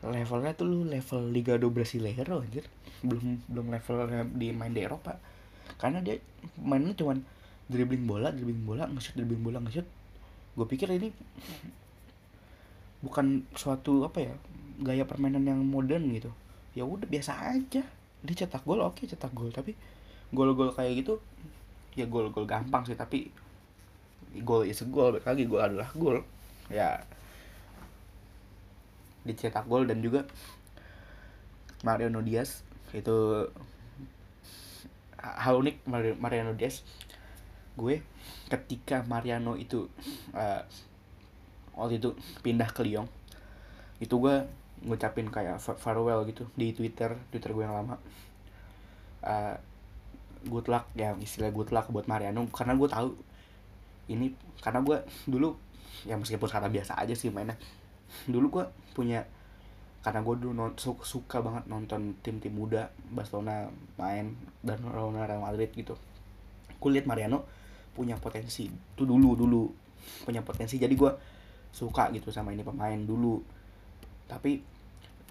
levelnya 0.00 0.56
tuh 0.56 0.66
lu 0.66 0.78
level 0.86 1.28
Liga 1.34 1.58
do 1.58 1.68
Brasileiro 1.74 2.40
anjir. 2.40 2.64
Belum 3.02 3.42
belum 3.50 3.66
level 3.74 3.96
di 4.38 4.54
main 4.54 4.70
di 4.70 4.86
Eropa. 4.86 5.18
Karena 5.78 5.98
dia 5.98 6.18
mainnya 6.62 6.94
cuman 6.94 7.22
dribbling 7.70 8.06
bola 8.06 8.34
dribbling 8.34 8.66
bola 8.66 8.86
nge-shoot 8.90 9.18
dribbling 9.18 9.42
bola 9.42 9.58
nge-shoot. 9.62 9.86
Gue 10.54 10.66
pikir 10.66 10.90
ini 10.94 11.10
bukan 13.00 13.48
suatu 13.56 14.04
apa 14.04 14.18
ya 14.20 14.34
gaya 14.82 15.04
permainan 15.06 15.46
yang 15.46 15.60
modern 15.62 16.06
gitu. 16.14 16.30
Ya 16.74 16.86
udah 16.86 17.06
biasa 17.06 17.50
aja. 17.54 17.82
Dia 18.20 18.34
cetak 18.34 18.62
gol 18.62 18.82
oke 18.82 19.06
cetak 19.06 19.30
gol. 19.34 19.50
Tapi 19.50 19.74
gol-gol 20.30 20.70
kayak 20.70 21.02
gitu 21.02 21.18
ya 22.00 22.06
gol-gol 22.08 22.48
gampang 22.48 22.88
sih 22.88 22.96
tapi 22.96 23.28
gol 24.42 24.62
is 24.64 24.80
a 24.80 24.86
goal 24.86 25.18
lagi 25.20 25.44
gol 25.44 25.60
adalah 25.60 25.90
gol. 25.94 26.24
Ya 26.70 27.04
dicetak 29.20 29.68
gol 29.68 29.84
dan 29.84 30.00
juga 30.00 30.24
Mariano 31.84 32.24
Diaz 32.24 32.64
itu 32.96 33.46
hal 35.20 35.54
unik 35.60 35.86
Mariano 36.16 36.56
Diaz. 36.56 36.82
Gue 37.76 38.02
ketika 38.50 39.04
Mariano 39.06 39.54
itu 39.54 39.86
uh, 40.34 40.62
waktu 41.76 42.02
itu 42.02 42.12
pindah 42.42 42.68
ke 42.72 42.82
Lyon 42.84 43.06
itu 44.00 44.16
gue 44.16 44.48
ngucapin 44.80 45.28
kayak 45.28 45.60
farewell 45.60 46.24
gitu 46.24 46.48
di 46.56 46.72
Twitter 46.72 47.16
Twitter 47.28 47.52
gue 47.52 47.64
yang 47.64 47.76
lama. 47.76 47.96
Uh, 49.20 49.56
good 50.48 50.66
luck 50.70 50.88
ya 50.96 51.12
istilah 51.20 51.52
good 51.52 51.68
luck 51.74 51.90
buat 51.92 52.08
Mariano 52.08 52.48
karena 52.48 52.78
gue 52.78 52.88
tahu 52.88 53.08
ini 54.10 54.32
karena 54.64 54.80
gue 54.80 55.04
dulu 55.28 55.54
ya 56.08 56.16
meskipun 56.16 56.48
sekarang 56.48 56.72
biasa 56.72 56.96
aja 56.96 57.12
sih 57.12 57.28
mainnya 57.28 57.60
dulu 58.26 58.60
gue 58.60 58.64
punya 58.96 59.22
karena 60.00 60.24
gue 60.24 60.34
dulu 60.40 60.52
non, 60.56 60.72
suka, 60.80 61.04
suka 61.04 61.36
banget 61.44 61.68
nonton 61.68 62.16
tim-tim 62.24 62.56
muda 62.56 62.88
Barcelona 63.12 63.68
main 64.00 64.32
dan 64.64 64.80
Real 64.88 65.12
Madrid 65.44 65.68
gitu. 65.76 65.92
Gue 66.80 66.90
liat 66.96 67.04
Mariano 67.04 67.44
punya 67.92 68.16
potensi 68.16 68.64
itu 68.64 69.02
dulu 69.04 69.36
dulu 69.36 69.68
punya 70.24 70.40
potensi 70.40 70.80
jadi 70.80 70.92
gue 70.96 71.12
suka 71.68 72.08
gitu 72.16 72.32
sama 72.32 72.56
ini 72.56 72.64
pemain 72.64 72.96
dulu. 72.96 73.44
Tapi 74.24 74.56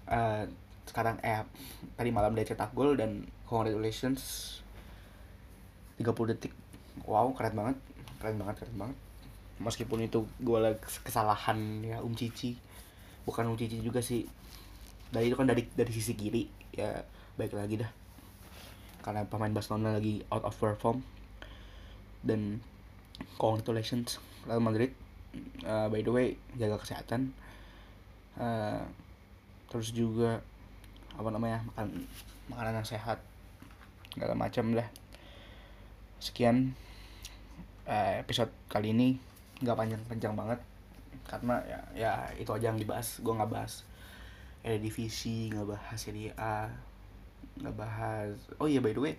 uh, 0.06 0.46
sekarang 0.86 1.18
eh 1.26 1.42
tadi 1.98 2.14
malam 2.14 2.30
dia 2.38 2.46
cetak 2.46 2.70
gol 2.70 2.94
dan 2.94 3.26
congratulations 3.50 4.22
30 6.00 6.32
detik. 6.32 6.56
Wow 7.04 7.36
keren 7.36 7.52
banget. 7.52 7.76
Keren 8.16 8.40
banget 8.40 8.64
keren 8.64 8.76
banget. 8.80 8.96
Meskipun 9.60 10.00
itu 10.00 10.24
gue 10.40 10.58
lagi 10.58 10.80
kesalahan 11.04 11.84
ya 11.84 12.00
Um 12.00 12.16
Cici. 12.16 12.56
Bukan 13.28 13.44
Um 13.44 13.60
Cici 13.60 13.84
juga 13.84 14.00
sih. 14.00 14.24
Dari 15.12 15.28
itu 15.28 15.36
kan 15.36 15.44
dari 15.44 15.68
dari 15.76 15.92
sisi 15.92 16.16
kiri 16.16 16.48
ya 16.72 17.04
baik 17.36 17.52
lagi 17.52 17.84
dah. 17.84 17.92
Karena 19.04 19.28
pemain 19.28 19.52
Barcelona 19.52 20.00
lagi 20.00 20.24
out 20.32 20.48
of 20.48 20.56
perform 20.56 21.04
dan 22.24 22.64
congratulations 23.36 24.16
Real 24.48 24.64
Madrid. 24.64 24.96
Uh, 25.62 25.86
by 25.92 26.00
the 26.00 26.08
way 26.08 26.40
jaga 26.56 26.80
kesehatan. 26.80 27.36
Uh, 28.40 28.80
terus 29.68 29.92
juga 29.92 30.40
apa 31.20 31.28
namanya 31.28 31.60
makan 31.68 32.08
makanan 32.48 32.80
yang 32.80 32.88
sehat. 32.88 33.20
Segala 34.16 34.32
macam 34.32 34.72
lah 34.72 34.88
sekian 36.20 36.76
uh, 37.88 38.20
episode 38.20 38.52
kali 38.68 38.92
ini. 38.94 39.18
Nggak 39.64 39.76
panjang-panjang 39.76 40.34
banget. 40.36 40.60
Karena 41.26 41.58
ya 41.66 41.80
ya 41.96 42.12
itu 42.38 42.52
aja 42.52 42.70
yang 42.70 42.78
dibahas. 42.78 43.18
Gue 43.24 43.34
nggak 43.34 43.50
bahas 43.50 43.88
ada 44.60 44.76
divisi 44.76 45.48
nggak 45.48 45.68
bahas 45.72 45.98
Serie 45.98 46.36
A 46.36 46.68
nggak 47.60 47.76
bahas 47.76 48.36
oh 48.60 48.68
iya 48.68 48.80
by 48.80 48.92
the 48.92 49.00
way 49.00 49.14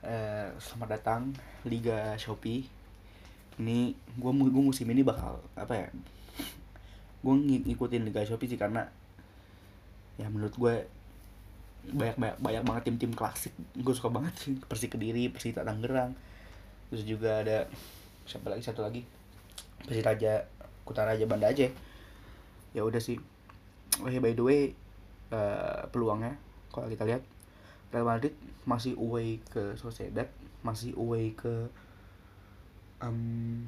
uh, 0.00 0.48
selamat 0.56 0.88
datang 1.00 1.22
Liga 1.68 2.16
Shopee. 2.16 2.68
Ini 3.56 3.96
gue 3.96 4.32
gue 4.32 4.64
musim 4.64 4.84
ini 4.92 5.00
bakal 5.00 5.40
apa 5.56 5.72
ya 5.72 5.88
gue 7.24 7.34
ngikutin 7.64 8.04
Liga 8.04 8.24
Shopee 8.24 8.48
sih 8.48 8.60
karena 8.60 8.84
ya 10.20 10.28
menurut 10.28 10.52
gue 10.56 10.74
banyak 11.92 12.16
banyak 12.18 12.36
banyak 12.42 12.62
banget 12.66 12.82
tim-tim 12.90 13.12
klasik. 13.14 13.52
Gue 13.78 13.94
suka 13.94 14.10
banget 14.10 14.34
sih. 14.38 14.54
Persi 14.58 14.90
Kediri 14.90 15.30
Persita 15.30 15.62
Tangerang. 15.62 16.16
Terus 16.90 17.02
juga 17.06 17.42
ada 17.42 17.66
siapa 18.26 18.50
lagi? 18.50 18.62
Satu 18.62 18.82
lagi. 18.82 19.02
Persiraja 19.86 20.46
Kutaraja 20.82 21.24
Banda 21.28 21.50
Aceh. 21.50 21.70
Ya 22.74 22.82
udah 22.82 22.98
sih. 22.98 23.18
Oh 24.02 24.10
ya 24.10 24.18
by 24.18 24.34
the 24.34 24.44
way 24.44 24.60
uh, 25.32 25.88
peluangnya 25.88 26.36
kalau 26.68 26.90
kita 26.90 27.08
lihat 27.08 27.22
Real 27.94 28.04
Madrid 28.04 28.34
masih 28.68 28.98
away 28.98 29.40
ke 29.48 29.78
Sociedad 29.78 30.28
masih 30.60 30.92
away 30.98 31.32
ke 31.32 31.70
um, 32.98 33.62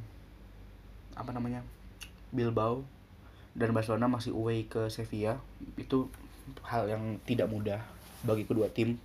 apa 1.15 1.31
namanya 1.31 1.63
Bilbao 2.35 2.83
dan 3.55 3.73
Barcelona 3.73 4.11
masih 4.11 4.35
away 4.35 4.67
ke 4.67 4.91
Sevilla. 4.93 5.41
Itu 5.79 6.11
hal 6.67 6.91
yang 6.91 7.23
tidak 7.25 7.49
mudah 7.49 7.81
bagi 8.25 8.45
kedua 8.47 8.71
tim. 8.71 8.99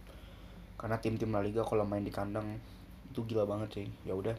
Karena 0.77 0.99
tim-tim 0.99 1.31
La 1.31 1.39
Liga 1.39 1.63
kalau 1.63 1.85
main 1.87 2.03
di 2.03 2.11
kandang 2.11 2.59
itu 3.13 3.21
gila 3.29 3.45
banget 3.45 3.69
sih 3.77 3.87
ya 4.09 4.17
udah. 4.17 4.33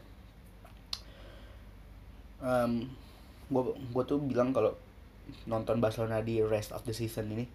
Um, 2.43 2.91
gue 3.47 3.63
gue 3.95 4.03
tuh 4.03 4.19
bilang 4.19 4.51
kalau 4.51 4.75
nonton 5.47 5.79
Barcelona 5.79 6.19
di 6.21 6.43
rest 6.43 6.75
of 6.75 6.83
the 6.83 6.93
season 6.93 7.31
ini 7.33 7.47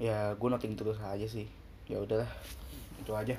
ya 0.00 0.32
gue 0.38 0.48
noting 0.48 0.78
terus 0.78 1.02
aja 1.02 1.26
sih. 1.26 1.50
Ya 1.90 1.98
udahlah 1.98 2.30
itu 3.02 3.12
aja. 3.12 3.36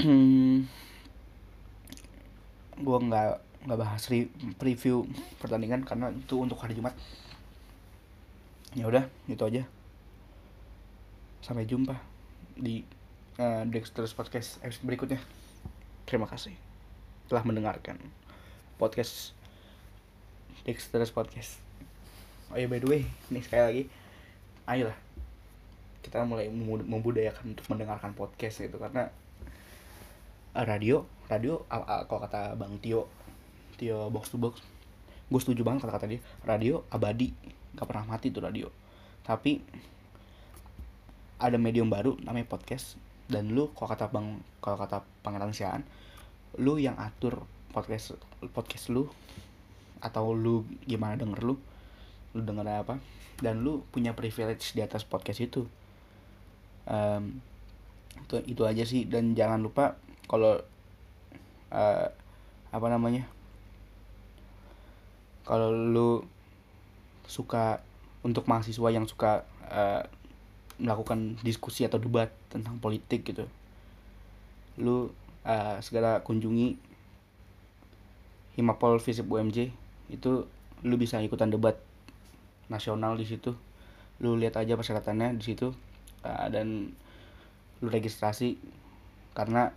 Gue 2.80 2.96
nggak 2.96 3.44
nggak 3.60 3.76
bahas 3.76 4.08
re 4.08 4.24
preview 4.56 5.04
pertandingan 5.36 5.84
karena 5.84 6.08
itu 6.12 6.36
untuk 6.40 6.56
hari 6.60 6.72
Jumat. 6.76 6.96
Ya 8.72 8.88
udah 8.88 9.04
itu 9.28 9.44
aja 9.44 9.64
sampai 11.40 11.64
jumpa 11.64 11.96
di 12.56 12.84
uh, 13.40 13.64
Dexter's 13.68 14.12
Podcast 14.12 14.60
episode 14.60 14.86
berikutnya. 14.86 15.20
Terima 16.04 16.28
kasih 16.28 16.54
telah 17.30 17.44
mendengarkan 17.46 17.96
podcast 18.76 19.32
Dexter's 20.66 21.12
Podcast. 21.14 21.60
Oh 22.50 22.58
ya 22.58 22.66
by 22.66 22.82
the 22.82 22.88
way 22.88 23.02
nih 23.30 23.42
sekali 23.46 23.62
lagi 23.62 23.82
ayolah 24.66 24.98
kita 26.00 26.24
mulai 26.26 26.50
membudayakan 26.84 27.54
untuk 27.54 27.66
mendengarkan 27.70 28.16
podcast 28.16 28.58
gitu 28.58 28.80
karena 28.80 29.12
eh, 30.56 30.64
radio 30.66 31.06
radio 31.30 31.62
kalau 32.10 32.20
kata 32.26 32.58
bang 32.58 32.74
Tio 32.82 33.06
Tio 33.78 34.10
box 34.10 34.34
to 34.34 34.38
box 34.40 34.58
gue 35.30 35.38
setuju 35.38 35.62
banget 35.62 35.86
kata-kata 35.86 36.10
dia 36.10 36.20
radio 36.42 36.82
abadi 36.90 37.30
gak 37.74 37.86
pernah 37.86 38.04
mati 38.06 38.34
tuh 38.34 38.42
radio. 38.42 38.66
Tapi 39.22 39.62
ada 41.40 41.56
medium 41.56 41.88
baru 41.88 42.14
namanya 42.22 42.46
podcast. 42.46 43.00
Dan 43.26 43.56
lu 43.56 43.72
kalau 43.72 43.88
kata 43.90 44.12
bang 44.12 44.38
kalau 44.60 44.76
kata 44.76 45.02
pangeran 45.24 45.56
Siaan 45.56 45.82
lu 46.58 46.82
yang 46.82 46.98
atur 46.98 47.46
podcast 47.70 48.18
podcast 48.50 48.90
lu 48.90 49.06
atau 50.02 50.34
lu 50.34 50.66
gimana 50.82 51.14
denger 51.14 51.40
lu 51.46 51.54
lu 52.34 52.40
denger 52.42 52.66
apa 52.66 52.98
dan 53.40 53.64
lu 53.64 53.82
punya 53.88 54.12
privilege 54.12 54.76
di 54.76 54.84
atas 54.84 55.02
podcast 55.02 55.40
itu. 55.40 55.64
Em, 56.84 57.40
itu 58.20 58.36
itu 58.44 58.62
aja 58.68 58.84
sih. 58.84 59.08
Dan 59.08 59.32
jangan 59.32 59.64
lupa 59.64 59.96
kalau 60.28 60.60
eh, 61.72 62.08
apa 62.70 62.86
namanya 62.86 63.26
kalau 65.48 65.72
lu 65.72 66.22
suka 67.26 67.82
untuk 68.20 68.44
mahasiswa 68.46 68.88
yang 68.92 69.08
suka 69.08 69.48
eh, 69.72 70.04
melakukan 70.80 71.36
diskusi 71.44 71.84
atau 71.84 72.00
debat 72.00 72.32
tentang 72.48 72.80
politik 72.80 73.28
gitu. 73.28 73.44
Lu 74.80 75.12
eh, 75.44 75.76
segera 75.84 76.24
kunjungi 76.24 76.80
Himapol 78.56 78.98
Visip 78.98 79.28
UMJ 79.28 79.70
itu 80.10 80.48
lu 80.80 80.94
bisa 80.96 81.20
ikutan 81.20 81.52
debat 81.52 81.76
nasional 82.72 83.14
di 83.20 83.28
situ. 83.28 83.52
Lu 84.24 84.40
lihat 84.40 84.56
aja 84.56 84.74
persyaratannya 84.74 85.36
di 85.36 85.44
situ 85.44 85.70
eh, 86.24 86.46
dan 86.48 86.96
lu 87.84 87.88
registrasi. 87.92 88.56
Karena 89.36 89.68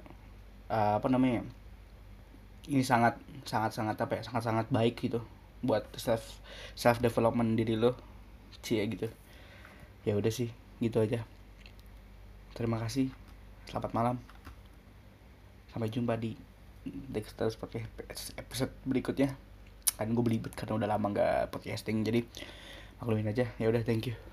eh, 0.72 0.94
apa 0.98 1.08
namanya 1.12 1.44
ini 2.72 2.82
sangat 2.82 3.20
sangat 3.44 3.76
sangat 3.76 4.00
apa 4.00 4.14
ya 4.16 4.22
sangat 4.24 4.44
sangat 4.48 4.68
baik 4.72 4.96
gitu 5.04 5.20
buat 5.60 5.84
self 6.00 6.40
self 6.80 7.04
development 7.04 7.60
diri 7.60 7.76
lo 7.76 8.00
cie 8.64 8.88
gitu. 8.88 9.12
Ya 10.08 10.16
udah 10.16 10.32
sih 10.32 10.63
gitu 10.84 11.00
aja. 11.00 11.24
Terima 12.54 12.78
kasih. 12.84 13.10
Selamat 13.72 13.92
malam. 13.96 14.16
Sampai 15.72 15.90
jumpa 15.90 16.20
di 16.20 16.36
Dexter 16.84 17.50
podcast 17.56 18.36
episode 18.36 18.74
berikutnya. 18.84 19.34
Kan 19.96 20.12
gue 20.12 20.24
belibet 20.26 20.52
karena 20.54 20.84
udah 20.84 20.90
lama 20.92 21.08
nggak 21.16 21.56
podcasting 21.56 22.04
jadi 22.04 22.22
maklumin 23.00 23.32
aja. 23.32 23.48
Ya 23.58 23.72
udah 23.72 23.82
thank 23.82 24.12
you 24.12 24.33